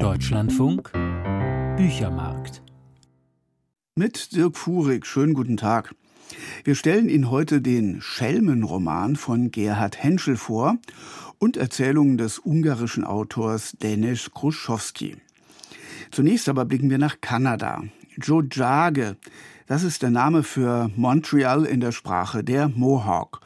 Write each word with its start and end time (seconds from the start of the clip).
Deutschlandfunk 0.00 0.92
Büchermarkt. 1.76 2.62
Mit 3.94 4.36
Dirk 4.36 4.58
Furig, 4.58 5.06
schönen 5.06 5.32
guten 5.32 5.56
Tag. 5.56 5.94
Wir 6.64 6.74
stellen 6.74 7.08
Ihnen 7.08 7.30
heute 7.30 7.62
den 7.62 8.02
Schelmenroman 8.02 9.16
von 9.16 9.50
Gerhard 9.50 10.02
Henschel 10.02 10.36
vor 10.36 10.76
und 11.38 11.56
Erzählungen 11.56 12.18
des 12.18 12.38
ungarischen 12.38 13.04
Autors 13.04 13.72
Denis 13.80 14.30
Kruschowski. 14.32 15.16
Zunächst 16.10 16.48
aber 16.50 16.66
blicken 16.66 16.90
wir 16.90 16.98
nach 16.98 17.22
Kanada. 17.22 17.82
Jojage, 18.20 19.16
das 19.66 19.82
ist 19.82 20.02
der 20.02 20.10
Name 20.10 20.42
für 20.42 20.90
Montreal 20.94 21.64
in 21.64 21.80
der 21.80 21.92
Sprache 21.92 22.44
der 22.44 22.68
Mohawk. 22.68 23.40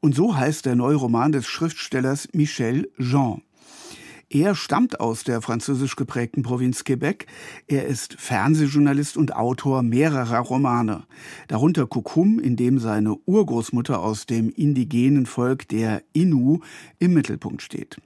Und 0.00 0.16
so 0.16 0.36
heißt 0.36 0.66
der 0.66 0.74
neue 0.74 0.96
Roman 0.96 1.30
des 1.30 1.46
Schriftstellers 1.46 2.28
Michel 2.32 2.90
Jean. 2.98 3.42
Er 4.34 4.54
stammt 4.54 4.98
aus 4.98 5.24
der 5.24 5.42
französisch 5.42 5.94
geprägten 5.94 6.42
Provinz 6.42 6.84
Quebec. 6.84 7.26
Er 7.66 7.86
ist 7.86 8.14
Fernsehjournalist 8.14 9.18
und 9.18 9.36
Autor 9.36 9.82
mehrerer 9.82 10.38
Romane, 10.38 11.02
darunter 11.48 11.86
Kukum, 11.86 12.38
in 12.38 12.56
dem 12.56 12.78
seine 12.78 13.14
Urgroßmutter 13.26 14.00
aus 14.00 14.24
dem 14.24 14.48
indigenen 14.48 15.26
Volk 15.26 15.68
der 15.68 16.02
Innu 16.14 16.60
im 16.98 17.12
Mittelpunkt 17.12 17.60
steht. 17.60 17.98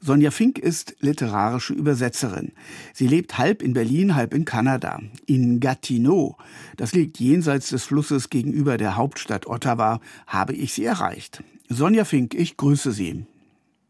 Sonja 0.00 0.30
Fink 0.30 0.60
ist 0.60 0.94
literarische 1.00 1.74
Übersetzerin. 1.74 2.52
Sie 2.94 3.08
lebt 3.08 3.36
halb 3.36 3.62
in 3.62 3.72
Berlin, 3.72 4.14
halb 4.14 4.32
in 4.32 4.44
Kanada. 4.44 5.00
In 5.26 5.58
Gatineau, 5.58 6.36
das 6.76 6.92
liegt 6.92 7.18
jenseits 7.18 7.70
des 7.70 7.82
Flusses 7.82 8.30
gegenüber 8.30 8.76
der 8.76 8.94
Hauptstadt 8.94 9.48
Ottawa, 9.48 10.00
habe 10.28 10.52
ich 10.52 10.72
sie 10.72 10.84
erreicht. 10.84 11.42
Sonja 11.68 12.04
Fink, 12.04 12.32
ich 12.32 12.56
grüße 12.56 12.92
Sie. 12.92 13.26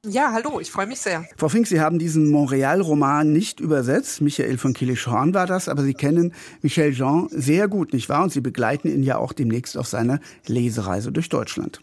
Ja, 0.08 0.30
hallo, 0.30 0.60
ich 0.60 0.70
freue 0.70 0.86
mich 0.86 1.00
sehr. 1.00 1.24
Frau 1.36 1.48
Fink, 1.48 1.66
Sie 1.66 1.80
haben 1.80 1.98
diesen 1.98 2.30
Montreal-Roman 2.30 3.32
nicht 3.32 3.58
übersetzt. 3.58 4.20
Michael 4.20 4.56
von 4.56 4.72
Kilischhorn 4.72 5.34
war 5.34 5.48
das, 5.48 5.68
aber 5.68 5.82
Sie 5.82 5.94
kennen 5.94 6.32
Michel 6.62 6.94
Jean 6.94 7.28
sehr 7.32 7.66
gut, 7.66 7.92
nicht 7.92 8.08
wahr? 8.08 8.22
Und 8.22 8.32
Sie 8.32 8.40
begleiten 8.40 8.86
ihn 8.86 9.02
ja 9.02 9.18
auch 9.18 9.32
demnächst 9.32 9.76
auf 9.76 9.88
seiner 9.88 10.20
Lesereise 10.46 11.10
durch 11.10 11.28
Deutschland. 11.28 11.80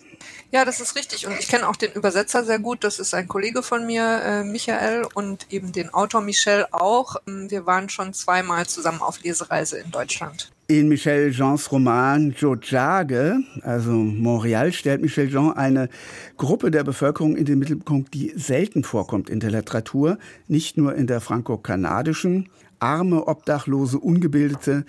Ja, 0.51 0.63
das 0.63 0.79
ist 0.79 0.95
richtig. 0.95 1.27
Und 1.27 1.37
ich 1.37 1.49
kenne 1.49 1.67
auch 1.67 1.75
den 1.75 1.91
Übersetzer 1.91 2.45
sehr 2.45 2.59
gut. 2.59 2.85
Das 2.85 2.97
ist 2.97 3.13
ein 3.13 3.27
Kollege 3.27 3.61
von 3.61 3.85
mir, 3.85 4.21
äh, 4.23 4.43
Michael, 4.45 5.05
und 5.13 5.51
eben 5.51 5.73
den 5.73 5.93
Autor 5.93 6.21
Michel 6.21 6.65
auch. 6.71 7.17
Ähm, 7.27 7.51
wir 7.51 7.65
waren 7.65 7.89
schon 7.89 8.13
zweimal 8.13 8.65
zusammen 8.67 9.01
auf 9.01 9.21
Lesereise 9.21 9.79
in 9.79 9.91
Deutschland. 9.91 10.52
In 10.67 10.87
Michel 10.87 11.31
Jeans 11.31 11.69
Roman 11.73 12.31
Jojage, 12.31 13.43
also 13.63 13.91
Montreal, 13.91 14.71
stellt 14.71 15.01
Michel 15.01 15.29
Jean 15.29 15.51
eine 15.51 15.89
Gruppe 16.37 16.71
der 16.71 16.85
Bevölkerung 16.85 17.35
in 17.35 17.43
den 17.43 17.59
Mittelpunkt, 17.59 18.13
die 18.13 18.31
selten 18.37 18.85
vorkommt 18.85 19.29
in 19.29 19.41
der 19.41 19.51
Literatur, 19.51 20.17
nicht 20.47 20.77
nur 20.77 20.95
in 20.95 21.05
der 21.05 21.19
franco-kanadischen, 21.19 22.47
arme, 22.79 23.27
obdachlose, 23.27 23.99
ungebildete. 23.99 24.85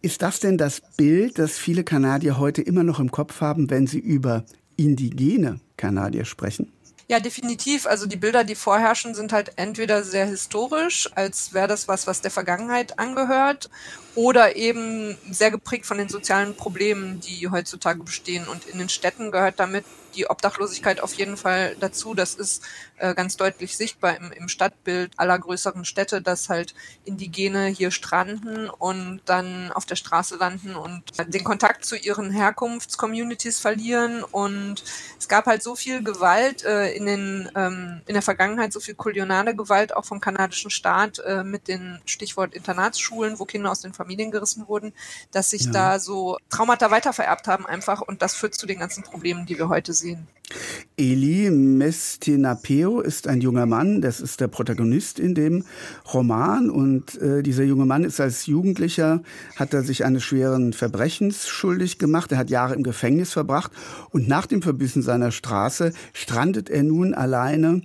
Ist 0.00 0.22
das 0.22 0.40
denn 0.40 0.56
das 0.56 0.80
Bild, 0.96 1.38
das 1.38 1.58
viele 1.58 1.84
Kanadier 1.84 2.38
heute 2.38 2.62
immer 2.62 2.82
noch 2.82 2.98
im 2.98 3.10
Kopf 3.10 3.42
haben, 3.42 3.68
wenn 3.68 3.86
sie 3.86 3.98
über 3.98 4.44
indigene 4.76 5.60
Kanadier 5.76 6.24
sprechen? 6.24 6.72
Ja, 7.10 7.18
definitiv. 7.18 7.86
Also 7.88 8.06
die 8.06 8.16
Bilder, 8.16 8.44
die 8.44 8.54
vorherrschen, 8.54 9.16
sind 9.16 9.32
halt 9.32 9.54
entweder 9.56 10.04
sehr 10.04 10.26
historisch, 10.26 11.10
als 11.16 11.52
wäre 11.52 11.66
das 11.66 11.88
was, 11.88 12.06
was 12.06 12.20
der 12.20 12.30
Vergangenheit 12.30 13.00
angehört, 13.00 13.68
oder 14.14 14.56
eben 14.56 15.16
sehr 15.30 15.50
geprägt 15.50 15.86
von 15.86 15.98
den 15.98 16.08
sozialen 16.08 16.56
Problemen, 16.56 17.20
die 17.20 17.48
heutzutage 17.48 18.02
bestehen. 18.02 18.46
Und 18.48 18.66
in 18.66 18.78
den 18.78 18.88
Städten 18.88 19.30
gehört 19.30 19.60
damit 19.60 19.84
die 20.14 20.28
Obdachlosigkeit 20.28 21.00
auf 21.00 21.14
jeden 21.14 21.36
Fall 21.36 21.76
dazu. 21.80 22.14
Das 22.14 22.34
ist 22.34 22.64
äh, 22.96 23.14
ganz 23.14 23.36
deutlich 23.36 23.76
sichtbar 23.76 24.16
im, 24.16 24.32
im 24.32 24.48
Stadtbild 24.48 25.12
aller 25.16 25.38
größeren 25.38 25.84
Städte, 25.84 26.22
dass 26.22 26.48
halt 26.48 26.74
Indigene 27.04 27.66
hier 27.66 27.90
stranden 27.90 28.68
und 28.68 29.20
dann 29.26 29.72
auf 29.72 29.86
der 29.86 29.96
Straße 29.96 30.36
landen 30.36 30.74
und 30.74 31.02
den 31.32 31.44
Kontakt 31.44 31.84
zu 31.84 31.96
ihren 31.96 32.30
Herkunftscommunities 32.30 33.60
verlieren. 33.60 34.22
Und 34.22 34.82
es 35.18 35.28
gab 35.28 35.46
halt 35.46 35.62
so 35.62 35.76
viel 35.76 36.02
Gewalt 36.02 36.64
äh, 36.64 36.92
in, 36.92 37.06
den, 37.06 37.50
ähm, 37.54 38.02
in 38.06 38.14
der 38.14 38.22
Vergangenheit, 38.22 38.72
so 38.72 38.80
viel 38.80 38.94
koloniale 38.94 39.54
Gewalt 39.54 39.94
auch 39.94 40.04
vom 40.04 40.20
kanadischen 40.20 40.70
Staat 40.70 41.18
äh, 41.20 41.44
mit 41.44 41.68
den 41.68 42.00
Stichwort 42.04 42.54
Internatsschulen, 42.54 43.38
wo 43.38 43.44
Kinder 43.44 43.70
aus 43.70 43.80
den 43.80 43.94
Familien 44.00 44.30
gerissen 44.30 44.66
wurden, 44.66 44.94
dass 45.30 45.50
sich 45.50 45.64
ja. 45.64 45.72
da 45.72 45.98
so 45.98 46.38
Traumata 46.48 46.90
weitervererbt 46.90 47.46
haben 47.46 47.66
einfach 47.66 48.00
und 48.00 48.22
das 48.22 48.34
führt 48.34 48.54
zu 48.54 48.66
den 48.66 48.78
ganzen 48.78 49.02
Problemen, 49.02 49.44
die 49.44 49.58
wir 49.58 49.68
heute 49.68 49.92
sehen. 49.92 50.26
Eli 50.96 51.50
Mestinapeo 51.50 53.00
ist 53.00 53.28
ein 53.28 53.42
junger 53.42 53.66
Mann, 53.66 54.00
das 54.00 54.20
ist 54.20 54.40
der 54.40 54.48
Protagonist 54.48 55.18
in 55.18 55.34
dem 55.34 55.64
Roman 56.12 56.70
und 56.70 57.20
äh, 57.20 57.42
dieser 57.42 57.64
junge 57.64 57.84
Mann 57.84 58.04
ist 58.04 58.20
als 58.20 58.46
Jugendlicher, 58.46 59.22
hat 59.56 59.74
er 59.74 59.82
sich 59.82 60.04
eines 60.04 60.24
schweren 60.24 60.72
Verbrechens 60.72 61.46
schuldig 61.46 61.98
gemacht, 61.98 62.32
er 62.32 62.38
hat 62.38 62.50
Jahre 62.50 62.74
im 62.74 62.82
Gefängnis 62.82 63.32
verbracht 63.32 63.70
und 64.10 64.28
nach 64.28 64.46
dem 64.46 64.62
Verbissen 64.62 65.02
seiner 65.02 65.30
Straße 65.30 65.92
strandet 66.14 66.70
er 66.70 66.82
nun 66.82 67.12
alleine 67.12 67.82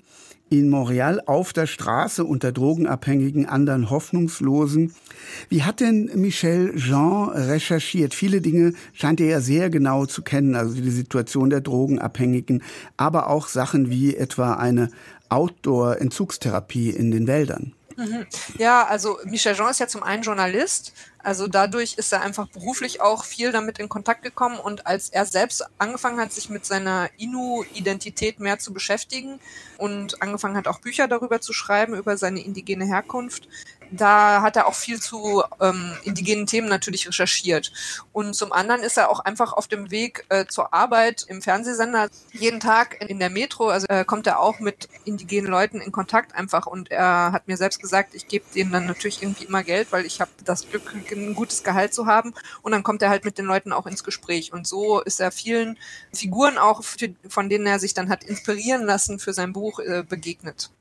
in 0.49 0.69
Montreal 0.69 1.21
auf 1.25 1.53
der 1.53 1.65
Straße 1.65 2.23
unter 2.23 2.51
drogenabhängigen 2.51 3.47
anderen 3.47 3.89
Hoffnungslosen. 3.89 4.93
Wie 5.49 5.63
hat 5.63 5.79
denn 5.79 6.11
Michel 6.15 6.75
Jean 6.75 7.29
recherchiert? 7.29 8.13
Viele 8.13 8.41
Dinge 8.41 8.73
scheint 8.93 9.19
er 9.19 9.27
ja 9.27 9.41
sehr 9.41 9.69
genau 9.69 10.05
zu 10.05 10.21
kennen, 10.21 10.55
also 10.55 10.75
die 10.75 10.89
Situation 10.91 11.49
der 11.49 11.61
Drogenabhängigen, 11.61 12.63
aber 12.95 13.27
auch 13.29 13.47
Sachen 13.47 13.89
wie 13.89 14.15
etwa 14.15 14.53
eine 14.53 14.89
Outdoor-Entzugstherapie 15.29 16.91
in 16.91 17.11
den 17.11 17.27
Wäldern. 17.27 17.73
Mhm. 17.97 18.25
Ja, 18.57 18.85
also 18.85 19.17
Michel 19.25 19.55
Jean 19.55 19.71
ist 19.71 19.79
ja 19.79 19.87
zum 19.87 20.03
einen 20.03 20.21
Journalist, 20.21 20.93
also 21.25 21.47
dadurch 21.47 21.95
ist 21.97 22.13
er 22.13 22.21
einfach 22.21 22.47
beruflich 22.47 23.01
auch 23.01 23.25
viel 23.25 23.51
damit 23.51 23.79
in 23.79 23.89
Kontakt 23.89 24.21
gekommen 24.21 24.59
und 24.59 24.85
als 24.85 25.09
er 25.09 25.25
selbst 25.25 25.65
angefangen 25.79 26.19
hat, 26.19 26.31
sich 26.31 26.49
mit 26.51 26.65
seiner 26.65 27.09
Inu-Identität 27.17 28.39
mehr 28.39 28.59
zu 28.59 28.73
beschäftigen 28.73 29.39
und 29.79 30.21
angefangen 30.21 30.55
hat, 30.55 30.67
auch 30.67 30.79
Bücher 30.79 31.07
darüber 31.07 31.41
zu 31.41 31.51
schreiben, 31.51 31.95
über 31.95 32.15
seine 32.17 32.41
indigene 32.41 32.85
Herkunft, 32.85 33.47
da 33.91 34.41
hat 34.41 34.55
er 34.55 34.67
auch 34.67 34.75
viel 34.75 34.99
zu 34.99 35.43
ähm, 35.61 35.93
indigenen 36.03 36.45
Themen 36.45 36.67
natürlich 36.67 37.07
recherchiert. 37.07 37.71
Und 38.11 38.35
zum 38.35 38.51
anderen 38.51 38.81
ist 38.81 38.97
er 38.97 39.09
auch 39.09 39.19
einfach 39.19 39.53
auf 39.53 39.67
dem 39.67 39.91
Weg 39.91 40.25
äh, 40.29 40.45
zur 40.45 40.73
Arbeit 40.73 41.25
im 41.27 41.41
Fernsehsender. 41.41 42.09
Jeden 42.31 42.59
Tag 42.59 43.01
in 43.01 43.19
der 43.19 43.29
Metro, 43.29 43.69
also 43.69 43.87
äh, 43.87 44.05
kommt 44.05 44.27
er 44.27 44.39
auch 44.39 44.59
mit 44.59 44.87
indigenen 45.05 45.51
Leuten 45.51 45.81
in 45.81 45.91
Kontakt 45.91 46.35
einfach. 46.35 46.65
Und 46.65 46.91
er 46.91 47.31
hat 47.31 47.47
mir 47.47 47.57
selbst 47.57 47.81
gesagt, 47.81 48.15
ich 48.15 48.27
gebe 48.27 48.45
denen 48.53 48.71
dann 48.71 48.85
natürlich 48.85 49.21
irgendwie 49.21 49.45
immer 49.45 49.63
Geld, 49.63 49.91
weil 49.91 50.05
ich 50.05 50.21
habe 50.21 50.31
das 50.43 50.69
Glück, 50.69 50.93
ein 50.93 51.35
gutes 51.35 51.63
Gehalt 51.63 51.93
zu 51.93 52.05
haben. 52.05 52.33
Und 52.61 52.71
dann 52.71 52.83
kommt 52.83 53.01
er 53.01 53.09
halt 53.09 53.25
mit 53.25 53.37
den 53.37 53.45
Leuten 53.45 53.71
auch 53.71 53.85
ins 53.85 54.03
Gespräch. 54.03 54.53
Und 54.53 54.67
so 54.67 55.01
ist 55.01 55.19
er 55.19 55.31
vielen 55.31 55.77
Figuren 56.13 56.57
auch, 56.57 56.83
für, 56.83 57.13
von 57.27 57.49
denen 57.49 57.67
er 57.67 57.79
sich 57.79 57.93
dann 57.93 58.09
hat 58.09 58.23
inspirieren 58.23 58.83
lassen 58.83 59.19
für 59.19 59.33
sein 59.33 59.53
Buch, 59.53 59.79
äh, 59.79 60.03
begegnet. 60.07 60.71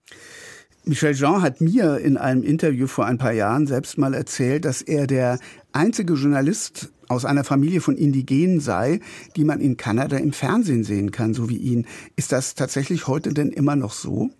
Michel 0.87 1.15
Jean 1.15 1.41
hat 1.41 1.63
mir 1.63 1.97
in 1.99 2.19
einem 2.19 2.43
Interview 2.43 2.87
vor 2.87 3.07
ein 3.07 3.17
paar 3.17 3.33
Jahren 3.33 3.67
selbst 3.67 3.97
mal 3.97 4.13
erzählt, 4.13 4.67
dass 4.67 4.83
er 4.83 5.07
der 5.07 5.39
einzige 5.73 6.13
Journalist 6.13 6.93
aus 7.09 7.25
einer 7.25 7.43
Familie 7.43 7.81
von 7.81 7.97
Indigenen 7.97 8.61
sei, 8.61 9.01
die 9.35 9.45
man 9.45 9.61
in 9.61 9.79
Kanada 9.79 10.19
im 10.19 10.33
Fernsehen 10.33 10.85
sehen 10.85 11.11
kann, 11.11 11.33
so 11.33 11.49
wie 11.49 11.57
ihn. 11.57 11.87
Ist 12.17 12.33
das 12.33 12.55
tatsächlich 12.55 13.07
heute 13.07 13.33
denn 13.33 13.49
immer 13.49 13.77
noch 13.77 13.95
so? 13.95 14.31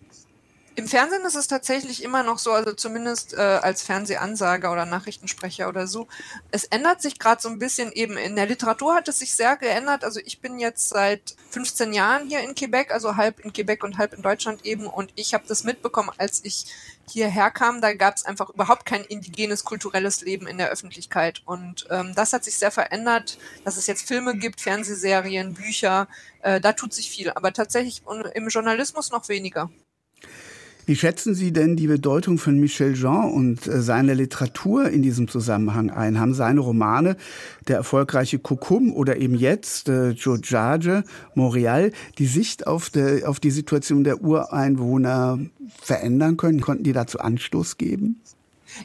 Im 0.77 0.89
Fernsehen 0.89 1.23
ist 1.23 1.35
es 1.35 1.47
tatsächlich 1.47 2.03
immer 2.03 2.21
noch 2.23 2.37
so, 2.37 2.51
also 2.51 2.73
zumindest 2.73 3.33
äh, 3.33 3.37
als 3.37 3.81
Fernsehansager 3.81 4.73
oder 4.73 4.85
Nachrichtensprecher 4.85 5.69
oder 5.69 5.87
so. 5.87 6.09
Es 6.51 6.65
ändert 6.65 7.01
sich 7.01 7.17
gerade 7.17 7.41
so 7.41 7.47
ein 7.47 7.59
bisschen 7.59 7.93
eben. 7.93 8.17
In 8.17 8.35
der 8.35 8.45
Literatur 8.45 8.93
hat 8.93 9.07
es 9.07 9.19
sich 9.19 9.33
sehr 9.33 9.55
geändert. 9.55 10.03
Also 10.03 10.19
ich 10.25 10.41
bin 10.41 10.59
jetzt 10.59 10.89
seit 10.89 11.37
15 11.51 11.93
Jahren 11.93 12.27
hier 12.27 12.41
in 12.41 12.55
Quebec, 12.55 12.91
also 12.91 13.15
halb 13.15 13.39
in 13.39 13.53
Quebec 13.53 13.85
und 13.85 13.97
halb 13.97 14.13
in 14.13 14.21
Deutschland 14.21 14.65
eben. 14.65 14.85
Und 14.85 15.13
ich 15.15 15.33
habe 15.33 15.45
das 15.47 15.63
mitbekommen, 15.63 16.11
als 16.17 16.43
ich 16.43 16.65
hierher 17.09 17.51
kam. 17.51 17.79
Da 17.79 17.93
gab 17.93 18.17
es 18.17 18.25
einfach 18.25 18.49
überhaupt 18.49 18.85
kein 18.85 19.05
indigenes 19.05 19.63
kulturelles 19.63 20.21
Leben 20.21 20.45
in 20.45 20.57
der 20.57 20.71
Öffentlichkeit. 20.71 21.41
Und 21.45 21.87
ähm, 21.89 22.11
das 22.15 22.33
hat 22.33 22.43
sich 22.43 22.57
sehr 22.57 22.71
verändert, 22.71 23.37
dass 23.63 23.77
es 23.77 23.87
jetzt 23.87 24.05
Filme 24.05 24.35
gibt, 24.35 24.59
Fernsehserien, 24.59 25.53
Bücher. 25.53 26.09
Äh, 26.41 26.59
da 26.59 26.73
tut 26.73 26.93
sich 26.93 27.09
viel. 27.09 27.29
Aber 27.29 27.53
tatsächlich 27.53 28.03
im 28.33 28.49
Journalismus 28.49 29.11
noch 29.11 29.29
weniger. 29.29 29.69
Wie 30.87 30.95
schätzen 30.95 31.33
Sie 31.33 31.51
denn 31.51 31.75
die 31.75 31.87
Bedeutung 31.87 32.37
von 32.37 32.59
Michel 32.59 32.93
Jean 32.93 33.31
und 33.31 33.65
äh, 33.65 33.81
seiner 33.81 34.13
Literatur 34.13 34.89
in 34.89 35.01
diesem 35.01 35.27
Zusammenhang 35.27 35.89
ein? 35.89 36.19
Haben 36.19 36.35
seine 36.35 36.59
Romane, 36.59 37.17
der 37.67 37.77
erfolgreiche 37.77 38.37
Kukum 38.37 38.93
oder 38.93 39.17
eben 39.17 39.33
jetzt 39.33 39.89
äh, 39.89 40.09
Jojage, 40.09 41.03
Montreal, 41.33 41.91
die 42.19 42.27
Sicht 42.27 42.67
auf, 42.67 42.91
der, 42.91 43.27
auf 43.27 43.39
die 43.39 43.49
Situation 43.49 44.03
der 44.03 44.21
Ureinwohner 44.21 45.39
verändern 45.81 46.37
können? 46.37 46.61
Konnten 46.61 46.83
die 46.83 46.93
dazu 46.93 47.19
Anstoß 47.19 47.77
geben? 47.77 48.21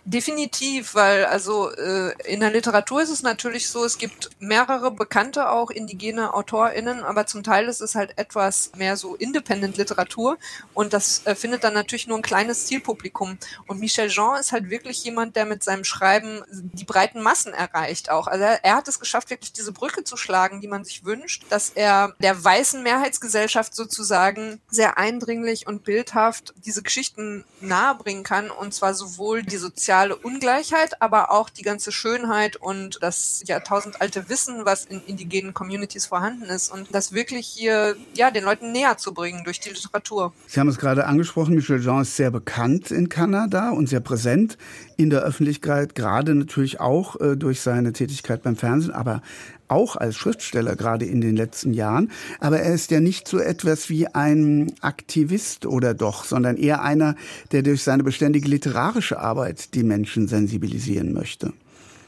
Definitiv, 0.05 0.95
weil 0.95 1.25
also 1.25 1.71
äh, 1.71 2.13
in 2.25 2.41
der 2.41 2.51
Literatur 2.51 3.03
ist 3.03 3.11
es 3.11 3.23
natürlich 3.23 3.69
so, 3.69 3.85
es 3.85 3.99
gibt 3.99 4.31
mehrere 4.39 4.91
bekannte 4.91 5.51
auch 5.51 5.71
indigene 5.71 6.35
AutorInnen, 6.35 7.03
aber 7.03 7.27
zum 7.27 7.43
Teil 7.43 7.69
ist 7.69 7.81
es 7.81 7.95
halt 7.95 8.17
etwas 8.17 8.71
mehr 8.77 8.97
so 8.97 9.17
Independent-Literatur 9.17 10.39
und 10.75 10.93
das 10.93 11.27
äh, 11.27 11.35
findet 11.35 11.65
dann 11.65 11.75
natürlich 11.75 12.07
nur 12.07 12.19
ein 12.19 12.23
kleines 12.23 12.67
Zielpublikum. 12.67 13.39
Und 13.67 13.81
Michel 13.81 14.09
Jean 14.09 14.39
ist 14.39 14.53
halt 14.53 14.71
wirklich 14.71 15.03
jemand, 15.05 15.37
der 15.37 15.45
mit 15.45 15.63
seinem 15.63 15.85
Schreiben 15.85 16.43
die 16.51 16.85
breiten 16.85 17.23
Massen 17.23 17.53
erreicht 17.53 18.11
auch. 18.11 18.27
Also 18.27 18.45
er, 18.45 18.65
er 18.65 18.77
hat 18.77 18.89
es 18.89 19.01
geschafft, 19.01 19.31
wirklich 19.31 19.53
diese 19.53 19.73
Brücke 19.73 20.05
zu 20.05 20.17
schlagen, 20.17 20.61
die 20.61 20.69
man 20.69 20.85
sich 20.85 21.05
wünscht, 21.05 21.45
dass 21.51 21.71
er 21.71 22.15
der 22.21 22.43
weißen 22.43 22.83
Mehrheitsgesellschaft 22.83 23.75
sozusagen 23.75 24.61
sehr 24.69 24.99
eindringlich 24.99 25.67
und 25.67 25.85
bildhaft 25.85 26.55
diese 26.65 26.83
Geschichten 26.83 27.45
nahebringen 27.61 28.25
kann 28.25 28.51
und 28.51 28.73
zwar 28.73 28.95
sowohl 28.95 29.43
die 29.43 29.57
soziale 29.81 30.15
Ungleichheit, 30.15 31.01
aber 31.01 31.31
auch 31.31 31.49
die 31.49 31.63
ganze 31.63 31.91
Schönheit 31.91 32.57
und 32.57 32.99
das 33.01 33.43
jahrtausendalte 33.47 34.29
Wissen, 34.29 34.67
was 34.67 34.85
in 34.85 35.01
indigenen 35.07 35.55
Communities 35.55 36.05
vorhanden 36.05 36.45
ist 36.45 36.71
und 36.71 36.95
das 36.95 37.15
wirklich 37.15 37.47
hier 37.47 37.97
ja 38.15 38.31
den 38.31 38.45
Leuten 38.45 38.73
näher 38.73 38.99
zu 38.99 39.15
bringen 39.15 39.43
durch 39.45 39.59
die 39.59 39.71
Literatur. 39.71 40.35
Sie 40.47 40.61
haben 40.61 40.69
es 40.69 40.77
gerade 40.77 41.07
angesprochen, 41.07 41.55
Michel 41.55 41.81
Jean 41.81 42.03
ist 42.03 42.15
sehr 42.15 42.31
bekannt 42.31 42.91
in 42.91 43.09
Kanada 43.09 43.71
und 43.71 43.89
sehr 43.89 44.01
präsent 44.01 44.59
in 44.99 45.09
der 45.09 45.23
Öffentlichkeit, 45.23 45.95
gerade 45.95 46.35
natürlich 46.35 46.79
auch 46.79 47.19
äh, 47.19 47.37
durch 47.37 47.63
seine 47.63 47.95
Tätigkeit 47.95 48.43
beim 48.43 48.57
Fernsehen, 48.57 48.93
aber 48.93 49.23
auch 49.71 49.97
als 49.97 50.17
Schriftsteller 50.17 50.77
gerade 50.77 51.05
in 51.05 51.21
den 51.21 51.37
letzten 51.37 51.73
Jahren. 51.73 52.11
Aber 52.41 52.61
er 52.61 52.75
ist 52.75 52.91
ja 52.91 53.01
nicht 53.01 53.29
so 53.29 53.39
etwas 53.39 53.89
wie 53.89 54.07
ein 54.09 54.73
Aktivist 54.81 55.67
oder 55.67 55.95
doch, 55.95 56.25
sondern 56.25 56.57
eher 56.57 56.83
einer, 56.83 57.17
der 57.53 57.63
durch 57.63 57.83
seine 57.83 58.03
beständige 58.03 58.49
literarische 58.49 59.19
Arbeit 59.19 59.75
die 59.75 59.83
Menschen 59.83 60.29
sensibilisieren 60.29 61.13
möchte. 61.13 61.53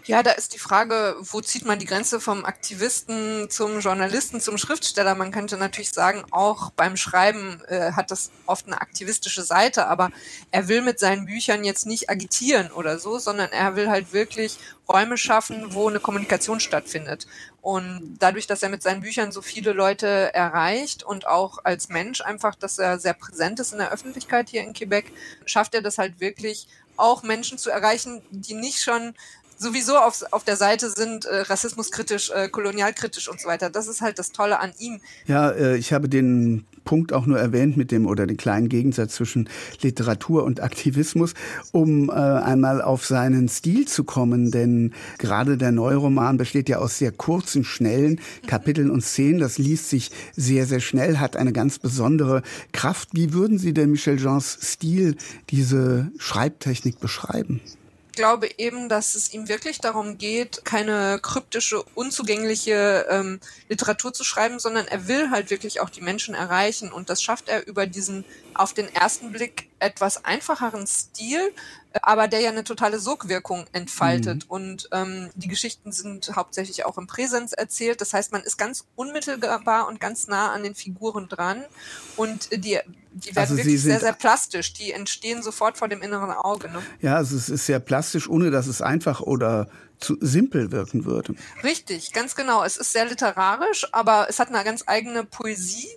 Ja, 0.05 0.25
da 0.25 0.33
ist 0.33 0.53
die 0.53 0.59
Frage, 0.59 1.15
wo 1.21 1.41
zieht 1.41 1.65
man 1.65 1.79
die 1.79 1.87
Grenze 1.87 2.19
vom 2.19 2.45
Aktivisten 2.45 3.49
zum 3.51 3.79
Journalisten, 3.79 4.41
zum 4.41 4.59
Schriftsteller? 4.59 5.15
Man 5.15 5.31
könnte 5.31 5.57
natürlich 5.57 5.93
sagen, 5.93 6.25
auch 6.33 6.71
beim 6.71 6.97
Schreiben 6.97 7.63
äh, 7.69 7.93
hat 7.93 8.11
das 8.11 8.33
oft 8.47 8.67
eine 8.67 8.81
aktivistische 8.81 9.45
Seite, 9.45 9.87
aber 9.87 10.11
er 10.51 10.67
will 10.67 10.83
mit 10.83 10.99
seinen 10.99 11.27
Büchern 11.27 11.63
jetzt 11.63 11.87
nicht 11.87 12.11
agitieren 12.11 12.73
oder 12.73 12.99
so, 12.99 13.21
sondern 13.21 13.53
er 13.53 13.77
will 13.77 13.91
halt 13.91 14.13
wirklich 14.13 14.59
Räume 14.89 15.17
schaffen, 15.17 15.73
wo 15.73 15.89
eine 15.89 16.01
Kommunikation 16.01 16.59
stattfindet. 16.59 17.29
Und 17.61 18.17
dadurch, 18.19 18.49
dass 18.49 18.65
er 18.65 18.71
mit 18.71 18.83
seinen 18.83 19.03
Büchern 19.03 19.31
so 19.31 19.41
viele 19.41 19.73
Leute 19.73 20.35
erreicht 20.35 21.05
und 21.05 21.29
auch 21.29 21.59
als 21.63 21.89
Mensch 21.91 22.23
einfach, 22.23 22.57
dass 22.57 22.79
er 22.79 22.99
sehr 22.99 23.15
präsent 23.15 23.61
ist 23.61 23.71
in 23.71 23.79
der 23.79 23.93
Öffentlichkeit 23.93 24.49
hier 24.49 24.63
in 24.63 24.73
Quebec, 24.73 25.13
schafft 25.47 25.77
er 25.77 25.83
das 25.83 25.99
halt 25.99 26.19
wirklich, 26.19 26.67
auch 26.97 27.23
Menschen 27.23 27.59
zu 27.59 27.71
erreichen, 27.71 28.23
die 28.31 28.55
nicht 28.55 28.81
schon 28.81 29.15
sowieso 29.63 29.97
auf, 29.97 30.23
auf 30.33 30.45
der 30.45 30.57
Seite 30.57 30.91
sind, 30.91 31.25
äh, 31.25 31.41
rassismuskritisch, 31.43 32.31
äh, 32.31 32.49
kolonialkritisch 32.49 33.29
und 33.29 33.41
so 33.41 33.49
weiter. 33.49 33.71
Das 33.71 33.89
ist 33.89 34.01
halt 34.01 34.19
das 34.19 34.33
Tolle 34.33 34.61
an 34.61 34.73
ihm. 34.79 35.01
Ja, 35.27 35.51
äh, 35.51 35.77
ich 35.77 35.93
habe 35.93 36.09
den 36.09 36.67
Punkt 36.85 37.13
auch 37.13 37.27
nur 37.27 37.39
erwähnt 37.39 37.77
mit 37.77 37.91
dem 37.91 38.07
oder 38.07 38.27
den 38.27 38.37
kleinen 38.37 38.69
Gegensatz 38.69 39.15
zwischen 39.15 39.49
Literatur 39.81 40.45
und 40.45 40.61
Aktivismus, 40.61 41.35
um 41.71 42.11
äh, 42.11 42.13
einmal 42.13 42.83
auf 42.83 43.07
seinen 43.07 43.49
Stil 43.49 43.87
zu 43.87 44.05
kommen, 44.05 44.51
denn 44.51 44.93
gerade 45.19 45.57
der 45.57 45.73
Neuroman 45.73 46.37
besteht 46.37 46.69
ja 46.69 46.79
aus 46.79 46.99
sehr 46.99 47.13
kurzen, 47.13 47.65
schnellen 47.65 48.21
Kapiteln 48.47 48.91
und 48.91 49.03
Szenen. 49.03 49.39
Das 49.39 49.59
liest 49.59 49.89
sich 49.89 50.11
sehr, 50.35 50.67
sehr 50.67 50.81
schnell, 50.81 51.19
hat 51.19 51.37
eine 51.37 51.53
ganz 51.53 51.79
besondere 51.79 52.43
Kraft. 52.73 53.11
Wie 53.13 53.33
würden 53.33 53.59
Sie 53.59 53.73
denn 53.73 53.91
Michel 53.91 54.17
Jeans 54.17 54.59
Stil, 54.61 55.17
diese 55.51 56.11
Schreibtechnik 56.19 56.99
beschreiben? 56.99 57.61
Glaube 58.13 58.49
eben, 58.59 58.89
dass 58.89 59.15
es 59.15 59.33
ihm 59.33 59.49
wirklich 59.49 59.79
darum 59.79 60.19
geht, 60.19 60.65
keine 60.65 61.19
kryptische, 61.21 61.83
unzugängliche 61.95 63.07
ähm, 63.09 63.41
Literatur 63.69 64.13
zu 64.13 64.25
schreiben, 64.25 64.59
sondern 64.59 64.87
er 64.87 65.09
will 65.09 65.31
halt 65.31 65.51
wirklich 65.51 65.81
auch 65.81 65.91
die 65.91 66.01
Menschen 66.01 66.35
erreichen. 66.35 66.93
Und 66.93 67.11
das 67.11 67.23
schafft 67.23 67.49
er 67.49 67.67
über 67.67 67.87
diesen 67.87 68.25
auf 68.55 68.75
den 68.75 68.93
ersten 68.95 69.33
Blick 69.33 69.69
etwas 69.83 70.25
einfacheren 70.25 70.87
Stil, 70.87 71.41
aber 72.01 72.29
der 72.29 72.41
ja 72.41 72.51
eine 72.51 72.65
totale 72.65 72.99
Sogwirkung 72.99 73.67
entfaltet. 73.73 74.45
Mhm. 74.45 74.51
Und 74.51 74.89
ähm, 74.93 75.31
die 75.35 75.49
Geschichten 75.49 75.93
sind 75.93 76.35
hauptsächlich 76.35 76.87
auch 76.87 76.97
im 76.97 77.07
Präsens 77.07 77.53
erzählt. 77.53 78.01
Das 78.01 78.15
heißt, 78.15 78.33
man 78.33 78.43
ist 78.43 78.57
ganz 78.57 78.87
unmittelbar 78.97 79.89
und 79.89 80.01
ganz 80.01 80.29
nah 80.29 80.53
an 80.53 80.63
den 80.63 80.75
Figuren 80.75 81.29
dran. 81.29 81.63
Und 82.17 82.51
die, 82.53 82.79
die 83.13 83.37
werden 83.37 83.39
also 83.39 83.57
wirklich 83.57 83.83
sehr, 83.83 84.01
sehr 84.01 84.15
plastisch. 84.15 84.73
Die 84.73 84.93
entstehen 84.93 85.43
sofort 85.43 85.77
vor 85.77 85.89
dem 85.89 86.01
inneren 86.01 86.31
Auge. 86.31 86.71
Ne? 86.71 86.83
Ja, 87.01 87.17
also 87.17 87.37
es 87.37 87.49
ist 87.49 87.67
sehr 87.67 87.81
plastisch, 87.81 88.29
ohne 88.29 88.51
dass 88.51 88.67
es 88.67 88.81
einfach 88.81 89.21
oder 89.21 89.69
zu 89.99 90.17
simpel 90.21 90.73
wirken 90.73 91.05
würde. 91.05 91.35
Richtig, 91.63 92.13
ganz 92.13 92.35
genau. 92.35 92.65
Es 92.65 92.77
ist 92.77 92.93
sehr 92.93 93.05
literarisch, 93.05 93.87
aber 93.93 94.27
es 94.29 94.39
hat 94.39 94.49
eine 94.49 94.65
ganz 94.65 94.85
eigene 94.87 95.25
Poesie 95.25 95.89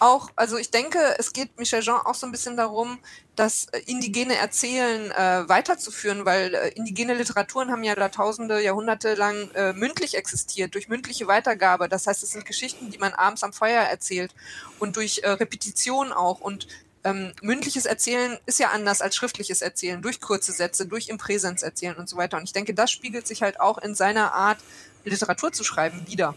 auch, 0.00 0.30
also 0.36 0.56
ich 0.56 0.70
denke, 0.70 0.98
es 1.18 1.32
geht 1.32 1.58
Michel 1.58 1.82
Jean 1.82 2.00
auch 2.04 2.14
so 2.14 2.26
ein 2.26 2.32
bisschen 2.32 2.56
darum, 2.56 2.98
das 3.34 3.66
äh, 3.66 3.80
indigene 3.86 4.34
Erzählen 4.34 5.10
äh, 5.10 5.48
weiterzuführen, 5.48 6.24
weil 6.24 6.54
äh, 6.54 6.68
indigene 6.70 7.14
Literaturen 7.14 7.70
haben 7.70 7.84
ja 7.84 7.96
Jahrtausende, 7.96 8.60
Jahrhunderte 8.60 9.14
lang 9.14 9.50
äh, 9.52 9.72
mündlich 9.72 10.16
existiert, 10.16 10.74
durch 10.74 10.88
mündliche 10.88 11.26
Weitergabe. 11.26 11.88
Das 11.88 12.06
heißt, 12.06 12.22
es 12.22 12.30
sind 12.30 12.46
Geschichten, 12.46 12.90
die 12.90 12.98
man 12.98 13.12
abends 13.14 13.42
am 13.42 13.52
Feuer 13.52 13.82
erzählt 13.82 14.34
und 14.78 14.96
durch 14.96 15.20
äh, 15.22 15.30
Repetition 15.30 16.12
auch. 16.12 16.40
Und 16.40 16.66
ähm, 17.04 17.32
mündliches 17.42 17.86
Erzählen 17.86 18.38
ist 18.46 18.58
ja 18.58 18.70
anders 18.70 19.00
als 19.00 19.16
schriftliches 19.16 19.62
Erzählen, 19.62 20.02
durch 20.02 20.20
kurze 20.20 20.52
Sätze, 20.52 20.86
durch 20.86 21.08
im 21.08 21.18
Präsens 21.18 21.62
erzählen 21.62 21.96
und 21.96 22.08
so 22.08 22.16
weiter. 22.16 22.36
Und 22.36 22.44
ich 22.44 22.52
denke, 22.52 22.74
das 22.74 22.90
spiegelt 22.90 23.26
sich 23.26 23.42
halt 23.42 23.60
auch 23.60 23.78
in 23.78 23.94
seiner 23.94 24.32
Art, 24.32 24.58
Literatur 25.04 25.52
zu 25.52 25.62
schreiben, 25.62 26.04
wieder. 26.08 26.34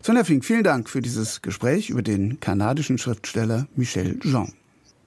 Sonja 0.00 0.24
Fink, 0.24 0.44
vielen 0.44 0.62
Dank 0.62 0.88
für 0.88 1.02
dieses 1.02 1.42
Gespräch 1.42 1.90
über 1.90 2.02
den 2.02 2.40
kanadischen 2.40 2.98
Schriftsteller 2.98 3.66
Michel 3.74 4.18
Jean. 4.20 4.52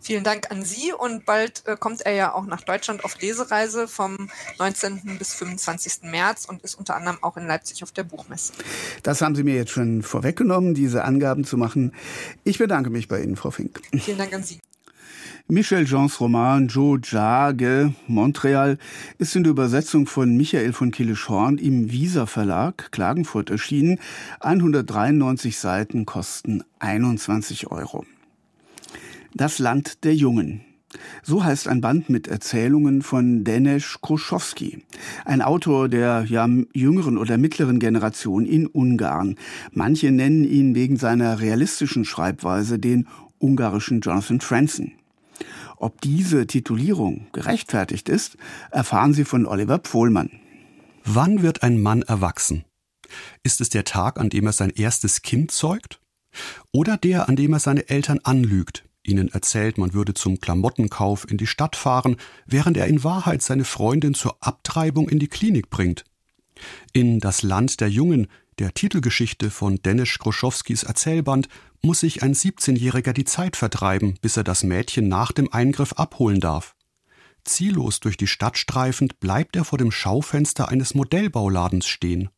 Vielen 0.01 0.23
Dank 0.23 0.49
an 0.49 0.63
Sie 0.63 0.91
und 0.93 1.25
bald 1.25 1.63
äh, 1.67 1.77
kommt 1.77 2.01
er 2.01 2.13
ja 2.13 2.33
auch 2.33 2.45
nach 2.47 2.61
Deutschland 2.61 3.05
auf 3.05 3.21
Lesereise 3.21 3.87
vom 3.87 4.29
19. 4.57 5.17
bis 5.19 5.35
25. 5.35 6.03
März 6.03 6.45
und 6.45 6.63
ist 6.63 6.75
unter 6.75 6.95
anderem 6.95 7.19
auch 7.21 7.37
in 7.37 7.45
Leipzig 7.45 7.83
auf 7.83 7.91
der 7.91 8.03
Buchmesse. 8.03 8.53
Das 9.03 9.21
haben 9.21 9.35
Sie 9.35 9.43
mir 9.43 9.55
jetzt 9.55 9.71
schon 9.71 10.01
vorweggenommen, 10.01 10.73
diese 10.73 11.03
Angaben 11.03 11.45
zu 11.45 11.55
machen. 11.55 11.93
Ich 12.43 12.57
bedanke 12.57 12.89
mich 12.89 13.07
bei 13.07 13.21
Ihnen, 13.21 13.35
Frau 13.35 13.51
Fink. 13.51 13.79
Vielen 13.99 14.17
Dank 14.17 14.33
an 14.33 14.43
Sie. 14.43 14.59
Michel 15.47 15.85
Jeans 15.85 16.19
Roman 16.19 16.67
Joe 16.67 16.99
Jage, 17.03 17.93
Montreal, 18.07 18.77
ist 19.17 19.35
in 19.35 19.43
der 19.43 19.51
Übersetzung 19.51 20.07
von 20.07 20.37
Michael 20.37 20.73
von 20.73 20.91
Killeschorn 20.91 21.57
im 21.57 21.91
Visa 21.91 22.25
Verlag 22.25 22.91
Klagenfurt 22.91 23.49
erschienen. 23.49 23.99
193 24.39 25.57
Seiten 25.57 26.05
kosten 26.05 26.63
21 26.79 27.67
Euro. 27.71 28.05
Das 29.33 29.59
Land 29.59 30.03
der 30.03 30.15
Jungen. 30.15 30.61
So 31.23 31.43
heißt 31.43 31.67
ein 31.67 31.81
Band 31.81 32.09
mit 32.09 32.27
Erzählungen 32.27 33.01
von 33.01 33.43
Denis 33.43 33.99
Kruschowski, 34.01 34.83
ein 35.25 35.41
Autor 35.41 35.87
der 35.87 36.25
ja, 36.27 36.47
jüngeren 36.73 37.17
oder 37.17 37.37
mittleren 37.37 37.79
Generation 37.79 38.45
in 38.45 38.67
Ungarn. 38.67 39.35
Manche 39.71 40.11
nennen 40.11 40.43
ihn 40.43 40.75
wegen 40.75 40.97
seiner 40.97 41.39
realistischen 41.39 42.03
Schreibweise 42.03 42.79
den 42.79 43.07
ungarischen 43.39 44.01
Jonathan 44.01 44.41
Franzen. 44.41 44.93
Ob 45.81 45.99
diese 45.99 46.45
Titulierung 46.45 47.25
gerechtfertigt 47.33 48.07
ist, 48.07 48.37
erfahren 48.69 49.15
Sie 49.15 49.25
von 49.25 49.47
Oliver 49.47 49.79
Pfohlmann. 49.79 50.29
Wann 51.03 51.41
wird 51.41 51.63
ein 51.63 51.81
Mann 51.81 52.03
erwachsen? 52.03 52.65
Ist 53.41 53.61
es 53.61 53.69
der 53.69 53.83
Tag, 53.83 54.19
an 54.19 54.29
dem 54.29 54.45
er 54.45 54.51
sein 54.51 54.69
erstes 54.69 55.23
Kind 55.23 55.49
zeugt? 55.49 55.99
Oder 56.71 56.97
der, 56.97 57.27
an 57.27 57.35
dem 57.35 57.53
er 57.53 57.59
seine 57.59 57.89
Eltern 57.89 58.19
anlügt, 58.23 58.83
ihnen 59.01 59.29
erzählt, 59.29 59.79
man 59.79 59.95
würde 59.95 60.13
zum 60.13 60.39
Klamottenkauf 60.39 61.27
in 61.27 61.37
die 61.37 61.47
Stadt 61.47 61.75
fahren, 61.75 62.17
während 62.45 62.77
er 62.77 62.85
in 62.85 63.03
Wahrheit 63.03 63.41
seine 63.41 63.65
Freundin 63.65 64.13
zur 64.13 64.37
Abtreibung 64.39 65.09
in 65.09 65.17
die 65.17 65.29
Klinik 65.29 65.71
bringt? 65.71 66.03
In 66.93 67.19
Das 67.19 67.41
Land 67.41 67.81
der 67.81 67.89
Jungen, 67.89 68.27
der 68.59 68.75
Titelgeschichte 68.75 69.49
von 69.49 69.77
Dennis 69.77 70.19
Groschowskis 70.19 70.83
Erzählband, 70.83 71.49
muss 71.83 72.01
sich 72.01 72.23
ein 72.23 72.33
17-Jähriger 72.33 73.13
die 73.13 73.25
Zeit 73.25 73.55
vertreiben, 73.55 74.15
bis 74.21 74.37
er 74.37 74.43
das 74.43 74.63
Mädchen 74.63 75.07
nach 75.07 75.31
dem 75.31 75.51
Eingriff 75.51 75.93
abholen 75.93 76.39
darf. 76.39 76.75
Ziellos 77.43 77.99
durch 77.99 78.17
die 78.17 78.27
Stadt 78.27 78.57
streifend 78.57 79.19
bleibt 79.19 79.55
er 79.55 79.65
vor 79.65 79.77
dem 79.77 79.91
Schaufenster 79.91 80.69
eines 80.69 80.93
Modellbauladens 80.93 81.87
stehen. 81.87 82.29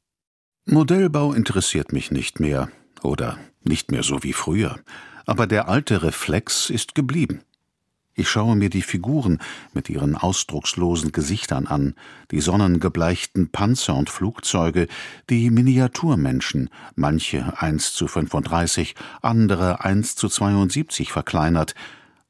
Modellbau 0.66 1.34
interessiert 1.34 1.92
mich 1.92 2.12
nicht 2.12 2.40
mehr 2.40 2.72
oder 3.02 3.38
nicht 3.64 3.92
mehr 3.92 4.04
so 4.04 4.24
wie 4.24 4.34
früher, 4.34 4.80
aber 5.26 5.46
der 5.46 5.68
alte 5.68 6.04
Reflex 6.04 6.70
ist 6.70 6.96
geblieben. 6.96 7.42
Ich 8.16 8.30
schaue 8.30 8.56
mir 8.56 8.70
die 8.70 8.84
Figuren 8.84 9.40
mit 9.74 9.90
ihren 9.90 10.16
ausdruckslosen 10.16 11.12
Gesichtern 11.12 11.66
an, 11.66 11.96
die 12.30 12.42
sonnengebleichten 12.42 13.50
Panzer 13.50 13.96
und 13.96 14.10
Flugzeuge, 14.10 14.88
die 15.32 15.50
Miniaturmenschen, 15.50 16.70
manche 16.96 17.60
1 17.60 17.94
zu 17.94 18.08
35, 18.08 18.94
andere 19.22 19.84
1 19.84 20.16
zu 20.16 20.30
72 20.30 21.12
verkleinert, 21.12 21.74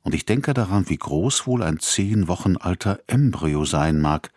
und 0.03 0.13
ich 0.13 0.25
denke 0.25 0.53
daran, 0.53 0.89
wie 0.89 0.97
groß 0.97 1.47
wohl 1.47 1.63
ein 1.63 1.79
zehn 1.79 2.27
Wochen 2.27 2.57
alter 2.57 2.99
Embryo 3.07 3.63
sein 3.65 4.01
mag. 4.01 4.31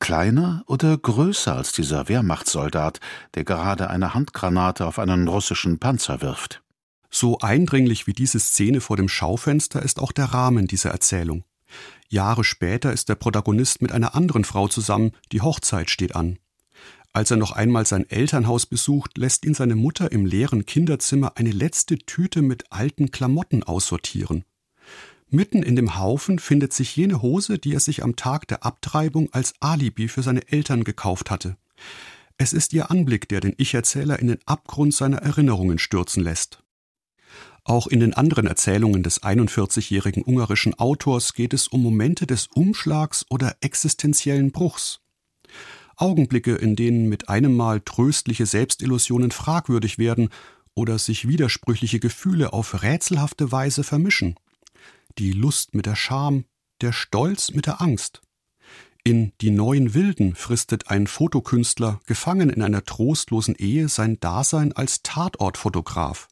Kleiner 0.00 0.64
oder 0.66 0.98
größer 0.98 1.56
als 1.56 1.72
dieser 1.72 2.08
Wehrmachtssoldat, 2.08 3.00
der 3.34 3.44
gerade 3.44 3.88
eine 3.88 4.14
Handgranate 4.14 4.84
auf 4.84 4.98
einen 4.98 5.28
russischen 5.28 5.78
Panzer 5.78 6.20
wirft. 6.22 6.61
So 7.14 7.38
eindringlich 7.40 8.06
wie 8.06 8.14
diese 8.14 8.40
Szene 8.40 8.80
vor 8.80 8.96
dem 8.96 9.08
Schaufenster 9.08 9.82
ist 9.82 10.00
auch 10.00 10.12
der 10.12 10.24
Rahmen 10.26 10.66
dieser 10.66 10.90
Erzählung. 10.90 11.44
Jahre 12.08 12.42
später 12.42 12.90
ist 12.92 13.10
der 13.10 13.16
Protagonist 13.16 13.82
mit 13.82 13.92
einer 13.92 14.14
anderen 14.14 14.44
Frau 14.44 14.66
zusammen, 14.66 15.12
die 15.30 15.42
Hochzeit 15.42 15.90
steht 15.90 16.16
an. 16.16 16.38
Als 17.12 17.30
er 17.30 17.36
noch 17.36 17.52
einmal 17.52 17.86
sein 17.86 18.08
Elternhaus 18.08 18.64
besucht, 18.64 19.18
lässt 19.18 19.44
ihn 19.44 19.52
seine 19.52 19.76
Mutter 19.76 20.10
im 20.10 20.24
leeren 20.24 20.64
Kinderzimmer 20.64 21.32
eine 21.36 21.50
letzte 21.50 21.98
Tüte 21.98 22.40
mit 22.40 22.72
alten 22.72 23.10
Klamotten 23.10 23.62
aussortieren. 23.62 24.44
Mitten 25.28 25.62
in 25.62 25.76
dem 25.76 25.98
Haufen 25.98 26.38
findet 26.38 26.72
sich 26.72 26.96
jene 26.96 27.20
Hose, 27.20 27.58
die 27.58 27.74
er 27.74 27.80
sich 27.80 28.02
am 28.02 28.16
Tag 28.16 28.48
der 28.48 28.64
Abtreibung 28.64 29.28
als 29.32 29.52
Alibi 29.60 30.08
für 30.08 30.22
seine 30.22 30.48
Eltern 30.50 30.82
gekauft 30.82 31.30
hatte. 31.30 31.58
Es 32.38 32.54
ist 32.54 32.72
ihr 32.72 32.90
Anblick, 32.90 33.28
der 33.28 33.40
den 33.40 33.54
Ich-Erzähler 33.58 34.18
in 34.18 34.28
den 34.28 34.38
Abgrund 34.46 34.94
seiner 34.94 35.18
Erinnerungen 35.18 35.78
stürzen 35.78 36.22
lässt. 36.22 36.62
Auch 37.64 37.86
in 37.86 38.00
den 38.00 38.14
anderen 38.14 38.46
Erzählungen 38.46 39.02
des 39.02 39.22
41-jährigen 39.22 40.24
ungarischen 40.24 40.78
Autors 40.78 41.34
geht 41.34 41.54
es 41.54 41.68
um 41.68 41.82
Momente 41.82 42.26
des 42.26 42.48
Umschlags 42.48 43.24
oder 43.30 43.56
existenziellen 43.60 44.50
Bruchs. 44.50 45.00
Augenblicke, 45.96 46.56
in 46.56 46.74
denen 46.74 47.08
mit 47.08 47.28
einem 47.28 47.56
Mal 47.56 47.80
tröstliche 47.80 48.46
Selbstillusionen 48.46 49.30
fragwürdig 49.30 49.98
werden 49.98 50.30
oder 50.74 50.98
sich 50.98 51.28
widersprüchliche 51.28 52.00
Gefühle 52.00 52.52
auf 52.52 52.82
rätselhafte 52.82 53.52
Weise 53.52 53.84
vermischen 53.84 54.36
die 55.18 55.32
Lust 55.32 55.74
mit 55.74 55.86
der 55.86 55.96
Scham, 55.96 56.44
der 56.80 56.92
Stolz 56.92 57.52
mit 57.52 57.66
der 57.66 57.80
Angst. 57.80 58.22
In 59.04 59.32
Die 59.40 59.50
neuen 59.50 59.94
Wilden 59.94 60.34
fristet 60.34 60.88
ein 60.88 61.06
Fotokünstler, 61.06 62.00
gefangen 62.06 62.50
in 62.50 62.62
einer 62.62 62.84
trostlosen 62.84 63.56
Ehe, 63.56 63.88
sein 63.88 64.20
Dasein 64.20 64.72
als 64.72 65.02
Tatortfotograf. 65.02 66.28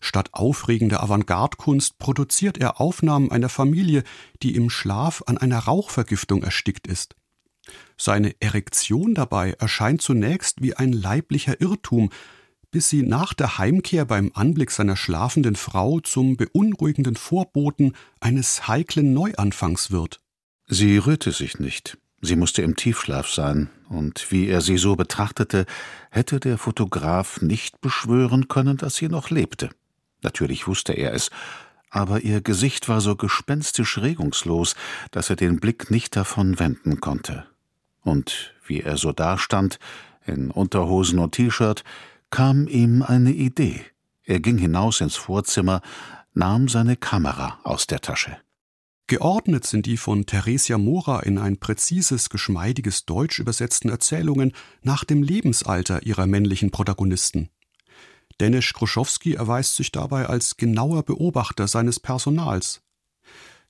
Statt 0.00 0.30
aufregender 0.32 1.02
Avantgarde-Kunst 1.02 1.98
produziert 1.98 2.58
er 2.58 2.80
Aufnahmen 2.80 3.30
einer 3.30 3.48
Familie, 3.48 4.04
die 4.42 4.54
im 4.54 4.70
Schlaf 4.70 5.22
an 5.26 5.38
einer 5.38 5.58
Rauchvergiftung 5.58 6.42
erstickt 6.42 6.86
ist. 6.86 7.16
Seine 7.96 8.34
Erektion 8.40 9.14
dabei 9.14 9.52
erscheint 9.52 10.02
zunächst 10.02 10.62
wie 10.62 10.74
ein 10.74 10.92
leiblicher 10.92 11.60
Irrtum, 11.60 12.10
bis 12.70 12.88
sie 12.88 13.02
nach 13.02 13.34
der 13.34 13.58
Heimkehr 13.58 14.04
beim 14.04 14.32
Anblick 14.34 14.70
seiner 14.72 14.96
schlafenden 14.96 15.54
Frau 15.54 16.00
zum 16.00 16.36
beunruhigenden 16.36 17.14
Vorboten 17.14 17.94
eines 18.20 18.66
heiklen 18.66 19.12
Neuanfangs 19.12 19.92
wird. 19.92 20.20
Sie 20.66 20.98
rührte 20.98 21.30
sich 21.30 21.60
nicht. 21.60 21.98
Sie 22.24 22.36
musste 22.36 22.62
im 22.62 22.74
Tiefschlaf 22.74 23.28
sein, 23.28 23.68
und 23.90 24.30
wie 24.30 24.48
er 24.48 24.62
sie 24.62 24.78
so 24.78 24.96
betrachtete, 24.96 25.66
hätte 26.10 26.40
der 26.40 26.56
Fotograf 26.56 27.42
nicht 27.42 27.82
beschwören 27.82 28.48
können, 28.48 28.78
dass 28.78 28.96
sie 28.96 29.08
noch 29.08 29.28
lebte. 29.28 29.68
Natürlich 30.22 30.66
wusste 30.66 30.94
er 30.94 31.12
es, 31.12 31.30
aber 31.90 32.20
ihr 32.20 32.40
Gesicht 32.40 32.88
war 32.88 33.02
so 33.02 33.14
gespenstisch 33.14 33.98
regungslos, 33.98 34.74
dass 35.10 35.28
er 35.28 35.36
den 35.36 35.60
Blick 35.60 35.90
nicht 35.90 36.16
davon 36.16 36.58
wenden 36.58 36.98
konnte. 37.02 37.44
Und 38.00 38.54
wie 38.66 38.80
er 38.80 38.96
so 38.96 39.12
dastand, 39.12 39.78
in 40.24 40.50
Unterhosen 40.50 41.18
und 41.18 41.32
T-Shirt, 41.32 41.84
kam 42.30 42.68
ihm 42.68 43.02
eine 43.02 43.32
Idee. 43.32 43.84
Er 44.24 44.40
ging 44.40 44.56
hinaus 44.56 45.02
ins 45.02 45.16
Vorzimmer, 45.16 45.82
nahm 46.32 46.68
seine 46.68 46.96
Kamera 46.96 47.58
aus 47.64 47.86
der 47.86 48.00
Tasche. 48.00 48.38
Geordnet 49.06 49.66
sind 49.66 49.84
die 49.84 49.98
von 49.98 50.24
Theresia 50.24 50.78
Mora 50.78 51.20
in 51.20 51.36
ein 51.36 51.58
präzises, 51.58 52.30
geschmeidiges 52.30 53.04
Deutsch 53.04 53.38
übersetzten 53.38 53.90
Erzählungen 53.90 54.52
nach 54.82 55.04
dem 55.04 55.22
Lebensalter 55.22 56.04
ihrer 56.04 56.26
männlichen 56.26 56.70
Protagonisten. 56.70 57.50
Dennis 58.40 58.72
Kruschowski 58.72 59.34
erweist 59.34 59.76
sich 59.76 59.92
dabei 59.92 60.26
als 60.26 60.56
genauer 60.56 61.02
Beobachter 61.02 61.68
seines 61.68 62.00
Personals. 62.00 62.80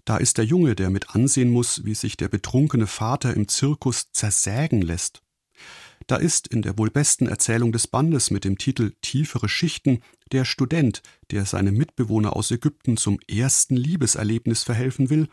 Da 0.04 0.18
ist 0.18 0.38
der 0.38 0.44
Junge, 0.44 0.76
der 0.76 0.90
mit 0.90 1.16
ansehen 1.16 1.50
muss, 1.50 1.84
wie 1.84 1.94
sich 1.94 2.16
der 2.16 2.28
betrunkene 2.28 2.86
Vater 2.86 3.34
im 3.34 3.48
Zirkus 3.48 4.12
zersägen 4.12 4.82
lässt. 4.82 5.23
Da 6.06 6.16
ist 6.16 6.48
in 6.48 6.60
der 6.62 6.76
wohl 6.76 6.90
besten 6.90 7.26
Erzählung 7.26 7.72
des 7.72 7.86
Bandes 7.86 8.30
mit 8.30 8.44
dem 8.44 8.58
Titel 8.58 8.92
Tiefere 9.00 9.48
Schichten 9.48 10.00
der 10.32 10.44
Student, 10.44 11.02
der 11.30 11.46
seinem 11.46 11.76
Mitbewohner 11.76 12.36
aus 12.36 12.50
Ägypten 12.50 12.96
zum 12.96 13.18
ersten 13.28 13.76
Liebeserlebnis 13.76 14.64
verhelfen 14.64 15.08
will 15.08 15.28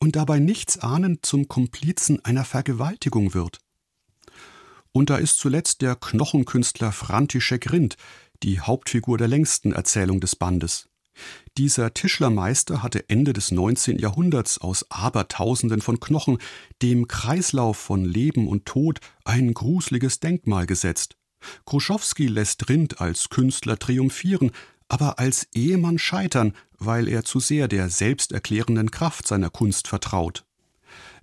und 0.00 0.16
dabei 0.16 0.40
nichts 0.40 0.78
ahnend 0.78 1.24
zum 1.24 1.46
Komplizen 1.48 2.24
einer 2.24 2.44
Vergewaltigung 2.44 3.34
wird. 3.34 3.60
Und 4.92 5.10
da 5.10 5.16
ist 5.16 5.38
zuletzt 5.38 5.82
der 5.82 5.94
Knochenkünstler 5.94 6.90
František 6.90 7.70
Rind, 7.70 7.96
die 8.42 8.60
Hauptfigur 8.60 9.18
der 9.18 9.28
längsten 9.28 9.72
Erzählung 9.72 10.20
des 10.20 10.34
Bandes. 10.34 10.88
Dieser 11.58 11.94
Tischlermeister 11.94 12.82
hatte 12.82 13.08
Ende 13.08 13.32
des 13.32 13.50
19. 13.50 13.98
Jahrhunderts 13.98 14.58
aus 14.58 14.90
Abertausenden 14.90 15.80
von 15.80 16.00
Knochen 16.00 16.38
dem 16.82 17.08
Kreislauf 17.08 17.76
von 17.76 18.04
Leben 18.04 18.48
und 18.48 18.66
Tod 18.66 19.00
ein 19.24 19.54
gruseliges 19.54 20.20
Denkmal 20.20 20.66
gesetzt. 20.66 21.16
Kruschowski 21.64 22.26
lässt 22.26 22.68
Rind 22.68 23.00
als 23.00 23.28
Künstler 23.28 23.78
triumphieren, 23.78 24.50
aber 24.88 25.18
als 25.18 25.48
Ehemann 25.54 25.98
scheitern, 25.98 26.54
weil 26.78 27.08
er 27.08 27.24
zu 27.24 27.40
sehr 27.40 27.68
der 27.68 27.88
selbsterklärenden 27.88 28.90
Kraft 28.90 29.26
seiner 29.26 29.50
Kunst 29.50 29.88
vertraut. 29.88 30.45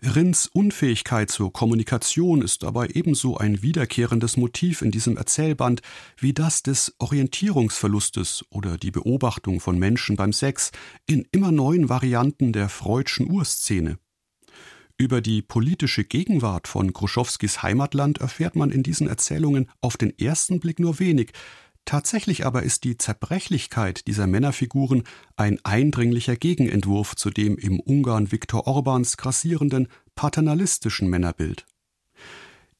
Rins 0.05 0.47
Unfähigkeit 0.47 1.31
zur 1.31 1.53
Kommunikation 1.53 2.41
ist 2.41 2.63
dabei 2.63 2.89
ebenso 2.93 3.37
ein 3.37 3.61
wiederkehrendes 3.61 4.35
Motiv 4.35 4.81
in 4.81 4.91
diesem 4.91 5.15
Erzählband 5.15 5.81
wie 6.17 6.33
das 6.33 6.61
des 6.61 6.93
Orientierungsverlustes 6.99 8.43
oder 8.49 8.77
die 8.77 8.91
Beobachtung 8.91 9.61
von 9.61 9.79
Menschen 9.79 10.17
beim 10.17 10.33
Sex 10.33 10.71
in 11.05 11.25
immer 11.31 11.53
neuen 11.53 11.87
Varianten 11.87 12.51
der 12.51 12.67
Freudschen 12.67 13.31
Urszene. 13.31 13.97
Über 14.97 15.21
die 15.21 15.41
politische 15.41 16.03
Gegenwart 16.03 16.67
von 16.67 16.91
Kruschowskis 16.91 17.63
Heimatland 17.63 18.19
erfährt 18.19 18.57
man 18.57 18.71
in 18.71 18.83
diesen 18.83 19.07
Erzählungen 19.07 19.69
auf 19.79 19.95
den 19.95 20.17
ersten 20.19 20.59
Blick 20.59 20.79
nur 20.79 20.99
wenig, 20.99 21.31
Tatsächlich 21.85 22.45
aber 22.45 22.63
ist 22.63 22.85
die 22.85 22.97
Zerbrechlichkeit 22.97 24.07
dieser 24.07 24.25
Männerfiguren 24.25 25.03
ein 25.35 25.59
eindringlicher 25.63 26.35
Gegenentwurf 26.35 27.15
zu 27.15 27.29
dem 27.29 27.57
im 27.57 27.79
Ungarn 27.79 28.31
Viktor 28.31 28.67
Orbans 28.67 29.17
grassierenden 29.17 29.87
paternalistischen 30.15 31.09
Männerbild. 31.09 31.65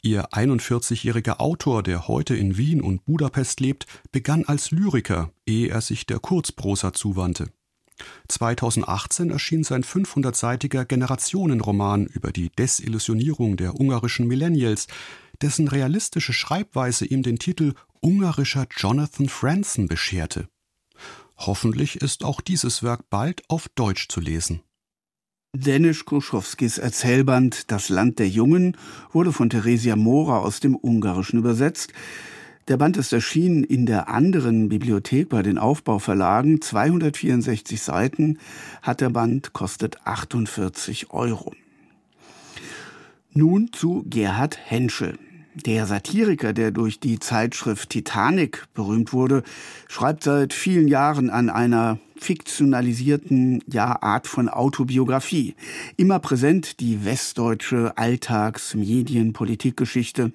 Ihr 0.01 0.29
41-jähriger 0.31 1.39
Autor, 1.39 1.81
der 1.81 2.07
heute 2.07 2.35
in 2.35 2.57
Wien 2.57 2.81
und 2.81 3.05
Budapest 3.05 3.59
lebt, 3.59 3.87
begann 4.11 4.45
als 4.45 4.71
Lyriker, 4.71 5.31
ehe 5.45 5.69
er 5.69 5.81
sich 5.81 6.05
der 6.05 6.19
Kurzprosa 6.19 6.93
zuwandte. 6.93 7.51
2018 8.27 9.29
erschien 9.29 9.63
sein 9.63 9.83
500-seitiger 9.83 10.85
Generationenroman 10.85 12.05
über 12.05 12.31
die 12.31 12.49
Desillusionierung 12.49 13.55
der 13.55 13.79
ungarischen 13.79 14.27
Millennials, 14.27 14.87
dessen 15.43 15.67
realistische 15.67 16.33
Schreibweise 16.33 17.05
ihm 17.05 17.21
den 17.21 17.37
Titel 17.37 17.73
ungarischer 18.01 18.65
Jonathan 18.75 19.29
Franzen 19.29 19.87
bescherte. 19.87 20.47
Hoffentlich 21.37 21.97
ist 21.97 22.23
auch 22.23 22.41
dieses 22.41 22.81
Werk 22.81 23.09
bald 23.09 23.43
auf 23.49 23.67
Deutsch 23.75 24.07
zu 24.07 24.21
lesen. 24.21 24.61
Dennis 25.55 26.05
Kruschowskis 26.05 26.77
Erzählband 26.77 27.69
Das 27.71 27.89
Land 27.89 28.17
der 28.19 28.29
Jungen 28.29 28.77
wurde 29.11 29.31
von 29.31 29.49
Theresia 29.49 29.95
Mora 29.95 30.39
aus 30.39 30.61
dem 30.61 30.75
Ungarischen 30.75 31.39
übersetzt. 31.39 31.93
Der 32.69 32.77
Band 32.77 32.95
ist 32.95 33.11
erschienen 33.11 33.63
in 33.65 33.85
der 33.85 34.07
anderen 34.07 34.69
Bibliothek 34.69 35.29
bei 35.29 35.43
den 35.43 35.57
Aufbauverlagen. 35.57 36.61
264 36.61 37.81
Seiten 37.81 38.39
hat 38.81 39.01
der 39.01 39.09
Band, 39.09 39.51
kostet 39.51 40.07
48 40.07 41.11
Euro. 41.11 41.53
Nun 43.33 43.73
zu 43.73 44.05
Gerhard 44.07 44.57
Henschel. 44.63 45.19
Der 45.55 45.85
Satiriker, 45.85 46.51
der 46.51 46.71
durch 46.71 46.99
die 46.99 47.19
Zeitschrift 47.19 47.91
Titanic 47.91 48.63
berühmt 48.73 49.13
wurde, 49.13 49.43
schreibt 49.87 50.23
seit 50.23 50.51
vielen 50.51 50.87
Jahren 50.87 51.29
an 51.29 51.49
einer 51.51 51.99
fiktionalisierten 52.17 53.63
ja, 53.71 54.01
Art 54.01 54.25
von 54.25 54.49
Autobiografie. 54.49 55.53
Immer 55.95 56.17
präsent 56.19 56.79
die 56.79 57.05
westdeutsche 57.05 57.93
Alltags-, 57.97 58.73
Medien-, 58.73 59.33
Politikgeschichte. 59.33 60.31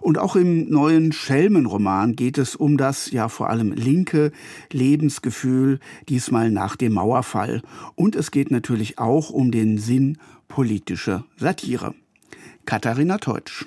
Und 0.00 0.18
auch 0.18 0.36
im 0.36 0.70
neuen 0.70 1.12
Schelmenroman 1.12 2.16
geht 2.16 2.38
es 2.38 2.56
um 2.56 2.78
das 2.78 3.10
ja 3.10 3.28
vor 3.28 3.50
allem 3.50 3.72
linke 3.72 4.32
Lebensgefühl, 4.72 5.80
diesmal 6.08 6.50
nach 6.50 6.76
dem 6.76 6.94
Mauerfall. 6.94 7.60
Und 7.94 8.16
es 8.16 8.30
geht 8.30 8.50
natürlich 8.50 8.98
auch 8.98 9.28
um 9.28 9.50
den 9.50 9.76
Sinn 9.76 10.18
politischer 10.48 11.24
Satire. 11.36 11.94
Katharina 12.64 13.18
Teutsch. 13.18 13.66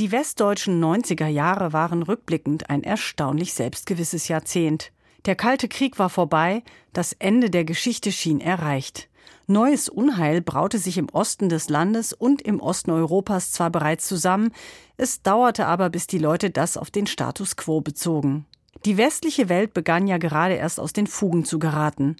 Die 0.00 0.10
westdeutschen 0.10 0.82
90er 0.82 1.28
Jahre 1.28 1.72
waren 1.72 2.02
rückblickend 2.02 2.68
ein 2.68 2.82
erstaunlich 2.82 3.54
selbstgewisses 3.54 4.26
Jahrzehnt. 4.26 4.90
Der 5.24 5.36
Kalte 5.36 5.68
Krieg 5.68 6.00
war 6.00 6.10
vorbei, 6.10 6.64
das 6.92 7.12
Ende 7.12 7.48
der 7.48 7.64
Geschichte 7.64 8.10
schien 8.10 8.40
erreicht. 8.40 9.08
Neues 9.46 9.88
Unheil 9.88 10.40
braute 10.40 10.78
sich 10.78 10.98
im 10.98 11.08
Osten 11.10 11.48
des 11.48 11.68
Landes 11.68 12.12
und 12.12 12.42
im 12.42 12.58
Osten 12.58 12.90
Europas 12.90 13.52
zwar 13.52 13.70
bereits 13.70 14.08
zusammen, 14.08 14.50
es 14.96 15.22
dauerte 15.22 15.66
aber, 15.66 15.90
bis 15.90 16.08
die 16.08 16.18
Leute 16.18 16.50
das 16.50 16.76
auf 16.76 16.90
den 16.90 17.06
Status 17.06 17.54
quo 17.54 17.80
bezogen. 17.80 18.46
Die 18.84 18.96
westliche 18.96 19.48
Welt 19.48 19.74
begann 19.74 20.08
ja 20.08 20.18
gerade 20.18 20.54
erst 20.54 20.80
aus 20.80 20.92
den 20.92 21.06
Fugen 21.06 21.44
zu 21.44 21.60
geraten. 21.60 22.16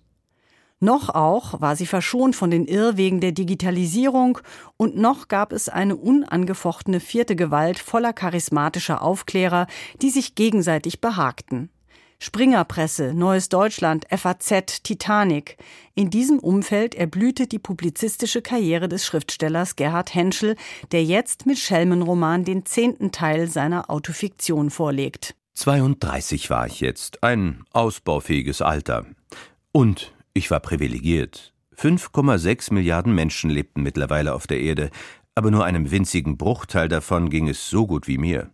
Noch 0.81 1.09
auch 1.09 1.61
war 1.61 1.77
sie 1.77 1.87
verschont 1.87 2.37
von 2.37 2.51
den 2.51 2.67
Irrwegen 2.67 3.21
der 3.21 3.33
Digitalisierung 3.33 4.39
und 4.77 4.97
noch 4.97 5.29
gab 5.29 5.53
es 5.53 5.69
eine 5.69 5.97
unangefochtene 5.97 7.01
vierte 7.01 7.37
Gewalt 7.37 7.79
voller 7.79 8.13
charismatischer 8.13 9.01
Aufklärer, 9.03 9.67
die 10.03 10.11
sich 10.11 10.35
gegenseitig 10.35 11.01
behagten. 11.01 11.71
Springerpresse, 12.19 13.13
Neues 13.13 13.51
Deutschland, 13.51 14.07
FAZ, 14.11 14.83
Titanic. 14.83 15.59
In 15.95 16.09
diesem 16.09 16.39
Umfeld 16.39 16.95
erblühte 16.95 17.47
die 17.47 17.59
publizistische 17.59 18.41
Karriere 18.41 18.89
des 18.89 19.05
Schriftstellers 19.05 19.77
Gerhard 19.77 20.15
Henschel, 20.15 20.57
der 20.91 21.05
jetzt 21.05 21.45
mit 21.45 21.59
Schelmenroman 21.59 22.45
den 22.45 22.65
zehnten 22.65 23.13
Teil 23.13 23.49
seiner 23.49 23.91
Autofiktion 23.91 24.71
vorlegt. 24.71 25.35
32 25.53 26.49
war 26.49 26.67
ich 26.67 26.81
jetzt, 26.81 27.23
ein 27.23 27.65
ausbaufähiges 27.73 28.63
Alter. 28.63 29.05
Und 29.71 30.14
ich 30.35 30.51
war 30.51 30.61
privilegiert. 30.61 31.55
5,6 31.77 32.73
Milliarden 32.73 33.15
Menschen 33.15 33.51
lebten 33.51 33.83
mittlerweile 33.83 34.35
auf 34.35 34.47
der 34.47 34.61
Erde, 34.61 34.91
aber 35.35 35.51
nur 35.51 35.65
einem 35.65 35.91
winzigen 35.91 36.37
Bruchteil 36.37 36.89
davon 36.89 37.31
ging 37.31 37.49
es 37.49 37.71
so 37.71 37.87
gut 37.87 38.07
wie 38.07 38.19
mir. 38.19 38.51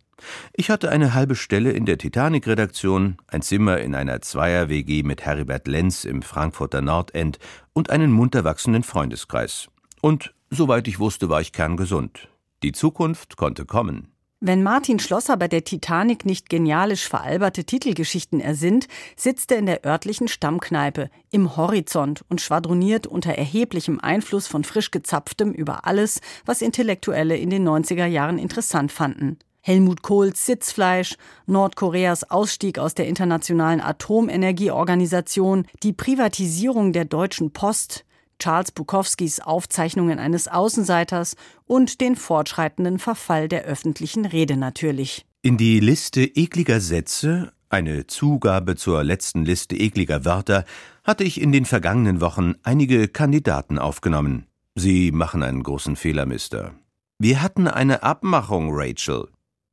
Ich 0.53 0.69
hatte 0.69 0.89
eine 0.89 1.13
halbe 1.13 1.35
Stelle 1.35 1.71
in 1.71 1.85
der 1.85 1.97
Titanic-Redaktion, 1.97 3.17
ein 3.27 3.41
Zimmer 3.41 3.79
in 3.79 3.95
einer 3.95 4.21
Zweier-WG 4.21 5.03
mit 5.03 5.25
Heribert 5.25 5.67
Lenz 5.67 6.05
im 6.05 6.21
Frankfurter 6.21 6.81
Nordend 6.81 7.39
und 7.73 7.89
einen 7.89 8.11
munter 8.11 8.43
wachsenden 8.43 8.83
Freundeskreis. 8.83 9.69
Und 10.01 10.33
soweit 10.51 10.87
ich 10.87 10.99
wusste, 10.99 11.29
war 11.29 11.41
ich 11.41 11.51
kerngesund. 11.51 12.29
Die 12.61 12.71
Zukunft 12.71 13.37
konnte 13.37 13.65
kommen. 13.65 14.10
Wenn 14.43 14.63
Martin 14.63 14.97
Schlosser 14.97 15.37
bei 15.37 15.47
der 15.47 15.63
Titanic 15.63 16.25
nicht 16.25 16.49
genialisch 16.49 17.07
veralberte 17.07 17.63
Titelgeschichten 17.63 18.39
ersinnt, 18.39 18.87
sitzt 19.15 19.51
er 19.51 19.59
in 19.59 19.67
der 19.67 19.85
örtlichen 19.85 20.27
Stammkneipe 20.27 21.11
im 21.29 21.57
Horizont 21.57 22.25
und 22.27 22.41
schwadroniert 22.41 23.05
unter 23.05 23.35
erheblichem 23.35 23.99
Einfluss 23.99 24.47
von 24.47 24.63
frisch 24.63 24.89
gezapftem 24.89 25.53
über 25.53 25.85
alles, 25.85 26.21
was 26.43 26.63
Intellektuelle 26.63 27.37
in 27.37 27.51
den 27.51 27.69
90er 27.69 28.07
Jahren 28.07 28.39
interessant 28.39 28.91
fanden. 28.91 29.37
Helmut 29.59 30.01
Kohls 30.01 30.43
Sitzfleisch, 30.47 31.17
Nordkoreas 31.45 32.31
Ausstieg 32.31 32.79
aus 32.79 32.95
der 32.95 33.07
Internationalen 33.07 33.79
Atomenergieorganisation, 33.79 35.67
die 35.83 35.93
Privatisierung 35.93 36.93
der 36.93 37.05
Deutschen 37.05 37.51
Post, 37.51 38.05
Charles 38.41 38.71
Bukowskis 38.71 39.39
Aufzeichnungen 39.39 40.17
eines 40.17 40.47
Außenseiters 40.47 41.35
und 41.65 42.01
den 42.01 42.15
fortschreitenden 42.15 42.97
Verfall 42.97 43.47
der 43.47 43.65
öffentlichen 43.65 44.25
Rede 44.25 44.57
natürlich. 44.57 45.27
In 45.43 45.57
die 45.57 45.79
Liste 45.79 46.23
ekliger 46.23 46.79
Sätze, 46.79 47.53
eine 47.69 48.07
Zugabe 48.07 48.75
zur 48.75 49.03
letzten 49.03 49.45
Liste 49.45 49.75
ekliger 49.77 50.25
Wörter, 50.25 50.65
hatte 51.03 51.23
ich 51.23 51.39
in 51.39 51.51
den 51.51 51.65
vergangenen 51.65 52.19
Wochen 52.19 52.55
einige 52.63 53.07
Kandidaten 53.07 53.77
aufgenommen. 53.77 54.47
Sie 54.73 55.11
machen 55.11 55.43
einen 55.43 55.61
großen 55.61 55.95
Fehler, 55.95 56.25
Mister. 56.25 56.73
Wir 57.19 57.43
hatten 57.43 57.67
eine 57.67 58.01
Abmachung, 58.01 58.69
Rachel. 58.71 59.27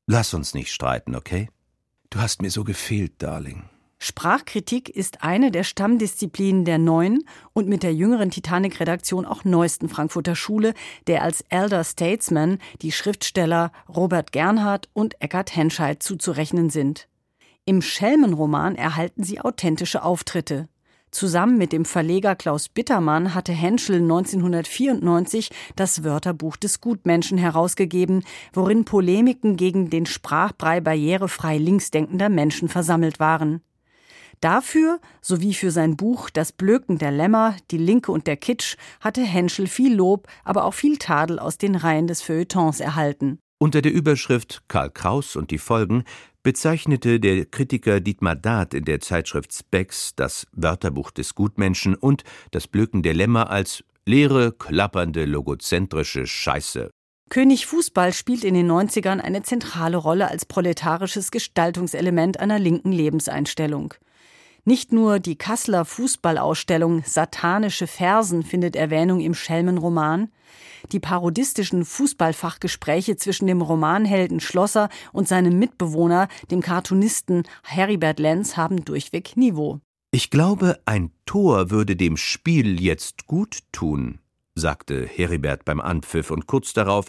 Lass 0.07 0.35
uns 0.35 0.53
nicht 0.53 0.71
streiten, 0.71 1.15
okay? 1.17 1.49
Du 2.11 2.21
hast 2.21 2.43
mir 2.43 2.51
so 2.51 2.65
gefehlt, 2.65 3.23
Darling. 3.23 3.65
Sprachkritik 4.01 4.89
ist 4.89 5.25
eine 5.25 5.51
der 5.51 5.65
Stammdisziplinen 5.65 6.65
der 6.65 6.79
neuen 6.79 7.25
und 7.53 7.69
mit 7.69 7.83
der 7.83 7.93
jüngeren 7.93 8.31
Titanic-Redaktion 8.31 9.27
auch 9.27 9.45
neuesten 9.45 9.89
Frankfurter 9.89 10.37
Schule, 10.37 10.75
der 11.09 11.23
als 11.25 11.45
Elder 11.49 11.83
Statesman 11.83 12.59
die 12.81 12.93
Schriftsteller 12.93 13.73
Robert 13.89 14.31
Gernhardt 14.31 14.89
und 14.93 15.21
Eckhard 15.21 15.55
Henscheid 15.57 16.01
zuzurechnen 16.01 16.71
sind. 16.71 17.09
Im 17.65 17.83
Schelmenroman 17.83 18.77
erhalten 18.77 19.25
sie 19.25 19.41
authentische 19.41 20.05
Auftritte. 20.05 20.69
Zusammen 21.11 21.59
mit 21.59 21.73
dem 21.73 21.85
Verleger 21.85 22.37
Klaus 22.37 22.69
Bittermann 22.69 23.35
hatte 23.35 23.53
Henschel 23.53 23.97
1994 23.97 25.51
das 25.75 26.05
Wörterbuch 26.05 26.57
des 26.57 26.81
Gutmenschen 26.81 27.39
herausgegeben, 27.39 28.25
worin 28.53 28.85
Polemiken 28.85 29.57
gegen 29.57 29.91
den 29.91 30.07
Sprachbrei 30.07 30.81
barrierefrei 30.81 31.59
linksdenkender 31.59 32.29
Menschen 32.29 32.69
versammelt 32.69 33.19
waren. 33.21 33.63
Dafür 34.41 35.01
sowie 35.21 35.55
für 35.55 35.71
sein 35.71 35.97
Buch 35.97 36.31
Das 36.31 36.53
Blöken 36.53 36.99
der 36.99 37.11
Lämmer, 37.11 37.57
die 37.71 37.79
Linke 37.79 38.13
und 38.13 38.27
der 38.27 38.37
Kitsch 38.37 38.77
hatte 39.01 39.23
Henschel 39.23 39.67
viel 39.67 39.95
Lob, 39.95 40.29
aber 40.45 40.65
auch 40.65 40.75
viel 40.75 40.97
Tadel 40.97 41.39
aus 41.39 41.59
den 41.59 41.75
Reihen 41.75 42.07
des 42.07 42.23
Feuilletons 42.23 42.81
erhalten. 42.81 43.39
Unter 43.61 43.83
der 43.83 43.93
Überschrift 43.93 44.63
Karl 44.69 44.91
Kraus 44.91 45.35
und 45.35 45.51
die 45.51 45.59
Folgen 45.59 46.05
bezeichnete 46.45 47.19
der 47.19 47.45
Kritiker 47.45 48.01
Dietmar 48.01 48.37
Dahth 48.37 48.75
in 48.75 48.85
der 48.85 49.01
Zeitschrift 49.01 49.53
Spex 49.53 50.15
das 50.15 50.47
Wörterbuch 50.53 51.11
des 51.11 51.35
Gutmenschen 51.35 51.97
und 51.97 52.23
das 52.53 52.69
Blöken 52.69 53.03
der 53.03 53.15
Lämmer 53.15 53.51
als 53.51 53.83
leere, 54.07 54.53
klappernde, 54.53 55.25
logozentrische 55.25 56.27
Scheiße. 56.27 56.91
König 57.29 57.67
Fußball 57.67 58.15
spielt 58.15 58.45
in 58.45 58.55
den 58.55 58.71
90ern 58.71 59.21
eine 59.21 59.43
zentrale 59.43 59.99
Rolle 59.99 60.29
als 60.29 60.47
proletarisches 60.47 61.31
Gestaltungselement 61.31 62.41
einer 62.41 62.59
linken 62.59 62.93
Lebenseinstellung. 62.93 63.93
Nicht 64.69 64.93
nur 64.93 65.19
die 65.19 65.37
Kasseler 65.37 65.87
Fußballausstellung 65.87 67.03
Satanische 67.03 67.87
Fersen 67.87 68.43
findet 68.43 68.77
Erwähnung 68.77 69.19
im 69.21 69.33
Schelmenroman, 69.33 70.31
die 70.93 71.01
parodistischen 71.01 71.87
Fußballfachgespräche 71.87 73.17
zwischen 73.17 73.47
dem 73.47 73.63
Romanhelden 73.63 74.41
Schlosser 74.41 74.91
und 75.15 75.27
seinem 75.27 75.59
Mitbewohner, 75.59 76.29
dem 76.51 76.61
Cartoonisten 76.61 77.45
Heribert 77.63 78.19
Lenz, 78.19 78.59
haben 78.59 78.85
durchweg 78.85 79.39
Niveau. 79.39 79.81
Ich 80.11 80.29
glaube, 80.29 80.79
ein 80.85 81.13
Tor 81.25 81.71
würde 81.71 81.97
dem 81.97 82.19
Spiel 82.19 82.79
jetzt 82.79 83.27
gut 83.27 83.61
tun, 83.73 84.19
sagte 84.55 85.07
Heribert 85.07 85.65
beim 85.65 85.81
Anpfiff 85.81 86.31
und 86.31 86.47
kurz 86.47 86.75
darauf 86.75 87.07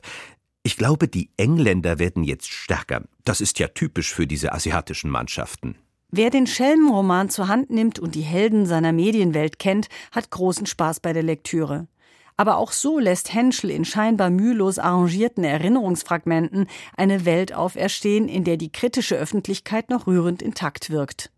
ich 0.64 0.78
glaube, 0.78 1.10
die 1.10 1.30
Engländer 1.36 2.00
werden 2.00 2.24
jetzt 2.24 2.50
stärker. 2.50 3.04
Das 3.26 3.42
ist 3.42 3.60
ja 3.60 3.68
typisch 3.68 4.14
für 4.14 4.28
diese 4.28 4.54
asiatischen 4.54 5.10
Mannschaften. 5.10 5.76
Wer 6.12 6.32
den 6.32 6.48
Schelmenroman 6.48 7.30
zur 7.30 7.48
Hand 7.48 7.70
nimmt 7.70 8.00
und 8.00 8.16
die 8.16 8.22
Helden 8.22 8.66
seiner 8.66 8.92
Medienwelt 8.92 9.60
kennt, 9.60 9.90
hat 10.12 10.32
großen 10.32 10.66
Spaß 10.66 11.02
bei 11.02 11.14
der 11.14 11.22
Lektüre. 11.22 11.88
Aber 12.36 12.58
auch 12.58 12.72
so 12.72 12.98
lässt 12.98 13.34
Henschel 13.34 13.70
in 13.70 13.86
scheinbar 13.86 14.32
mühelos 14.32 14.80
arrangierten 14.80 15.44
Erinnerungsfragmenten 15.44 16.68
eine 16.98 17.26
Welt 17.26 17.54
auferstehen, 17.54 18.28
in 18.28 18.44
der 18.44 18.58
die 18.58 18.72
kritische 18.72 19.18
Öffentlichkeit 19.18 19.90
noch 19.90 20.08
rührend 20.08 20.42
intakt 20.42 20.90
wirkt. 20.90 21.32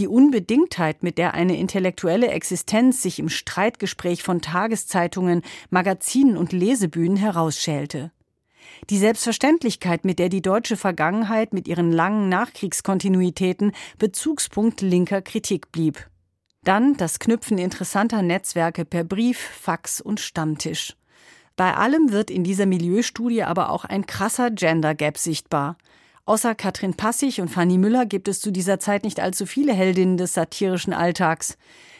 Die 0.00 0.08
Unbedingtheit, 0.08 1.04
mit 1.04 1.18
der 1.18 1.34
eine 1.34 1.56
intellektuelle 1.56 2.28
Existenz 2.28 3.00
sich 3.00 3.20
im 3.20 3.28
Streitgespräch 3.28 4.24
von 4.24 4.40
Tageszeitungen, 4.40 5.42
Magazinen 5.70 6.36
und 6.36 6.52
Lesebühnen 6.52 7.16
herausschälte. 7.16 8.10
Die 8.90 8.98
Selbstverständlichkeit, 8.98 10.04
mit 10.04 10.18
der 10.18 10.28
die 10.28 10.42
deutsche 10.42 10.76
Vergangenheit 10.76 11.52
mit 11.52 11.68
ihren 11.68 11.92
langen 11.92 12.28
Nachkriegskontinuitäten 12.28 13.72
Bezugspunkt 13.98 14.80
linker 14.80 15.22
Kritik 15.22 15.72
blieb. 15.72 16.08
Dann 16.64 16.96
das 16.96 17.18
Knüpfen 17.18 17.58
interessanter 17.58 18.22
Netzwerke 18.22 18.84
per 18.84 19.04
Brief, 19.04 19.38
Fax 19.38 20.00
und 20.00 20.20
Stammtisch. 20.20 20.96
Bei 21.56 21.74
allem 21.74 22.10
wird 22.10 22.30
in 22.30 22.42
dieser 22.42 22.66
Milieustudie 22.66 23.44
aber 23.44 23.70
auch 23.70 23.84
ein 23.84 24.06
krasser 24.06 24.50
Gender 24.50 24.94
Gap 24.94 25.18
sichtbar. 25.18 25.76
Außer 26.26 26.54
Katrin 26.54 26.94
Passig 26.94 27.40
und 27.40 27.48
Fanny 27.48 27.76
Müller 27.76 28.06
gibt 28.06 28.28
es 28.28 28.40
zu 28.40 28.50
dieser 28.50 28.80
Zeit 28.80 29.04
nicht 29.04 29.20
allzu 29.20 29.44
viele 29.44 29.74
Heldinnen 29.74 30.16
des 30.16 30.32
satirischen 30.32 30.94
Alltags. 30.94 31.58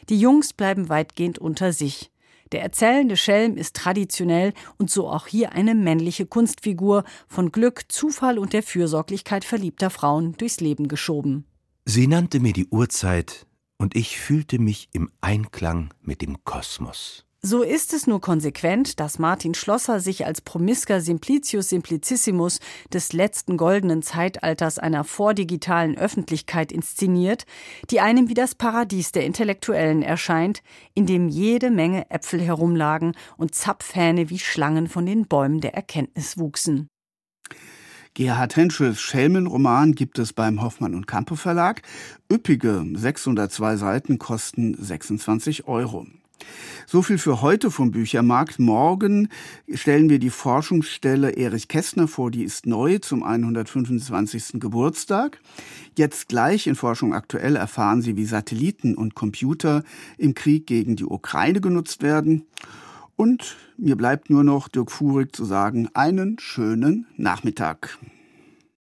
Die 0.09 0.19
Jungs 0.19 0.55
bleiben 0.55 0.89
weitgehend 0.89 1.39
unter 1.39 1.73
sich. 1.73 2.11
Der 2.55 2.63
erzählende 2.63 3.17
Schelm 3.17 3.57
ist 3.57 3.75
traditionell 3.75 4.53
und 4.79 4.89
so 4.89 5.09
auch 5.09 5.27
hier 5.27 5.51
eine 5.55 5.75
männliche 5.75 6.25
Kunstfigur, 6.25 7.03
von 7.27 7.51
Glück, 7.51 7.87
Zufall 7.89 8.39
und 8.39 8.53
der 8.53 8.63
Fürsorglichkeit 8.63 9.45
verliebter 9.45 9.91
Frauen 9.91 10.37
durchs 10.37 10.61
Leben 10.61 10.87
geschoben. 10.87 11.47
Sie 11.85 12.07
nannte 12.07 12.39
mir 12.39 12.53
die 12.53 12.69
Uhrzeit, 12.69 13.49
und 13.77 13.97
ich 13.97 14.21
fühlte 14.21 14.61
mich 14.61 14.89
im 14.93 15.11
Einklang 15.21 15.93
mit 16.01 16.23
dem 16.23 16.45
Kosmos. 16.45 17.27
So 17.47 17.63
ist 17.63 17.93
es 17.93 18.07
nur 18.07 18.23
konsequent, 18.23 19.01
dass 19.01 19.19
Martin 19.19 19.53
Schlosser 19.53 20.01
sich 20.01 20.25
als 20.25 20.41
Promisker 20.41 21.03
Simplicius 21.03 21.69
Simplicissimus 21.69 22.59
des 22.91 23.13
letzten 23.13 23.59
goldenen 23.59 24.01
Zeitalters 24.01 24.79
einer 24.79 25.05
vordigitalen 25.05 25.99
Öffentlichkeit 25.99 26.73
inszeniert, 26.73 27.45
die 27.91 28.01
einem 28.01 28.31
wie 28.31 28.35
das 28.35 28.55
Paradies 28.55 29.13
der 29.13 29.27
Intellektuellen 29.27 30.01
erscheint, 30.01 30.63
in 30.95 31.05
dem 31.05 31.29
jede 31.29 31.71
Menge 31.71 32.11
Äpfel 32.11 32.41
herumlagen 32.41 33.13
und 33.37 33.55
Zapfhähne 33.55 34.31
wie 34.31 34.39
Schlangen 34.39 34.89
von 34.89 35.05
den 35.05 35.27
Bäumen 35.27 35.61
der 35.61 35.75
Erkenntnis 35.75 36.39
wuchsen. 36.39 36.89
Gerhard 38.15 38.57
Henschels 38.57 39.03
Schelmenroman 39.03 39.93
gibt 39.93 40.19
es 40.19 40.33
beim 40.33 40.63
Hoffmann 40.63 40.95
und 40.95 41.07
Campe 41.07 41.37
Verlag. 41.37 41.83
Üppige 42.33 42.87
602 42.95 43.77
Seiten 43.77 44.19
kosten 44.19 44.75
26 44.83 45.69
Euro. 45.69 46.07
So 46.87 47.03
viel 47.03 47.19
für 47.19 47.41
heute 47.41 47.71
vom 47.71 47.91
Büchermarkt. 47.91 48.59
Morgen 48.59 49.29
stellen 49.73 50.11
wir 50.11 50.19
die 50.19 50.31
Forschungsstelle 50.31 51.31
Erich 51.31 51.69
Kästner 51.69 52.09
vor, 52.09 52.31
die 52.31 52.45
ist 52.45 52.67
neu 52.67 52.99
zum 52.99 53.23
125. 53.23 54.61
Geburtstag. 54.61 55.41
Jetzt 55.97 56.29
gleich 56.29 56.67
in 56.67 56.75
Forschung 56.75 57.15
aktuell 57.15 57.57
erfahren 57.57 58.03
Sie, 58.03 58.17
wie 58.17 58.27
Satelliten 58.27 58.95
und 58.95 59.15
Computer 59.15 59.83
im 60.19 60.35
Krieg 60.35 60.67
gegen 60.67 60.97
die 60.97 61.07
Ukraine 61.07 61.61
genutzt 61.61 62.03
werden. 62.03 62.47
Und 63.17 63.57
mir 63.77 63.97
bleibt 63.97 64.29
nur 64.29 64.45
noch 64.45 64.69
Dirk 64.69 64.91
Fuhrig 64.91 65.35
zu 65.35 65.45
sagen, 65.45 65.89
einen 65.95 66.39
schönen 66.39 67.07
Nachmittag. 67.17 67.99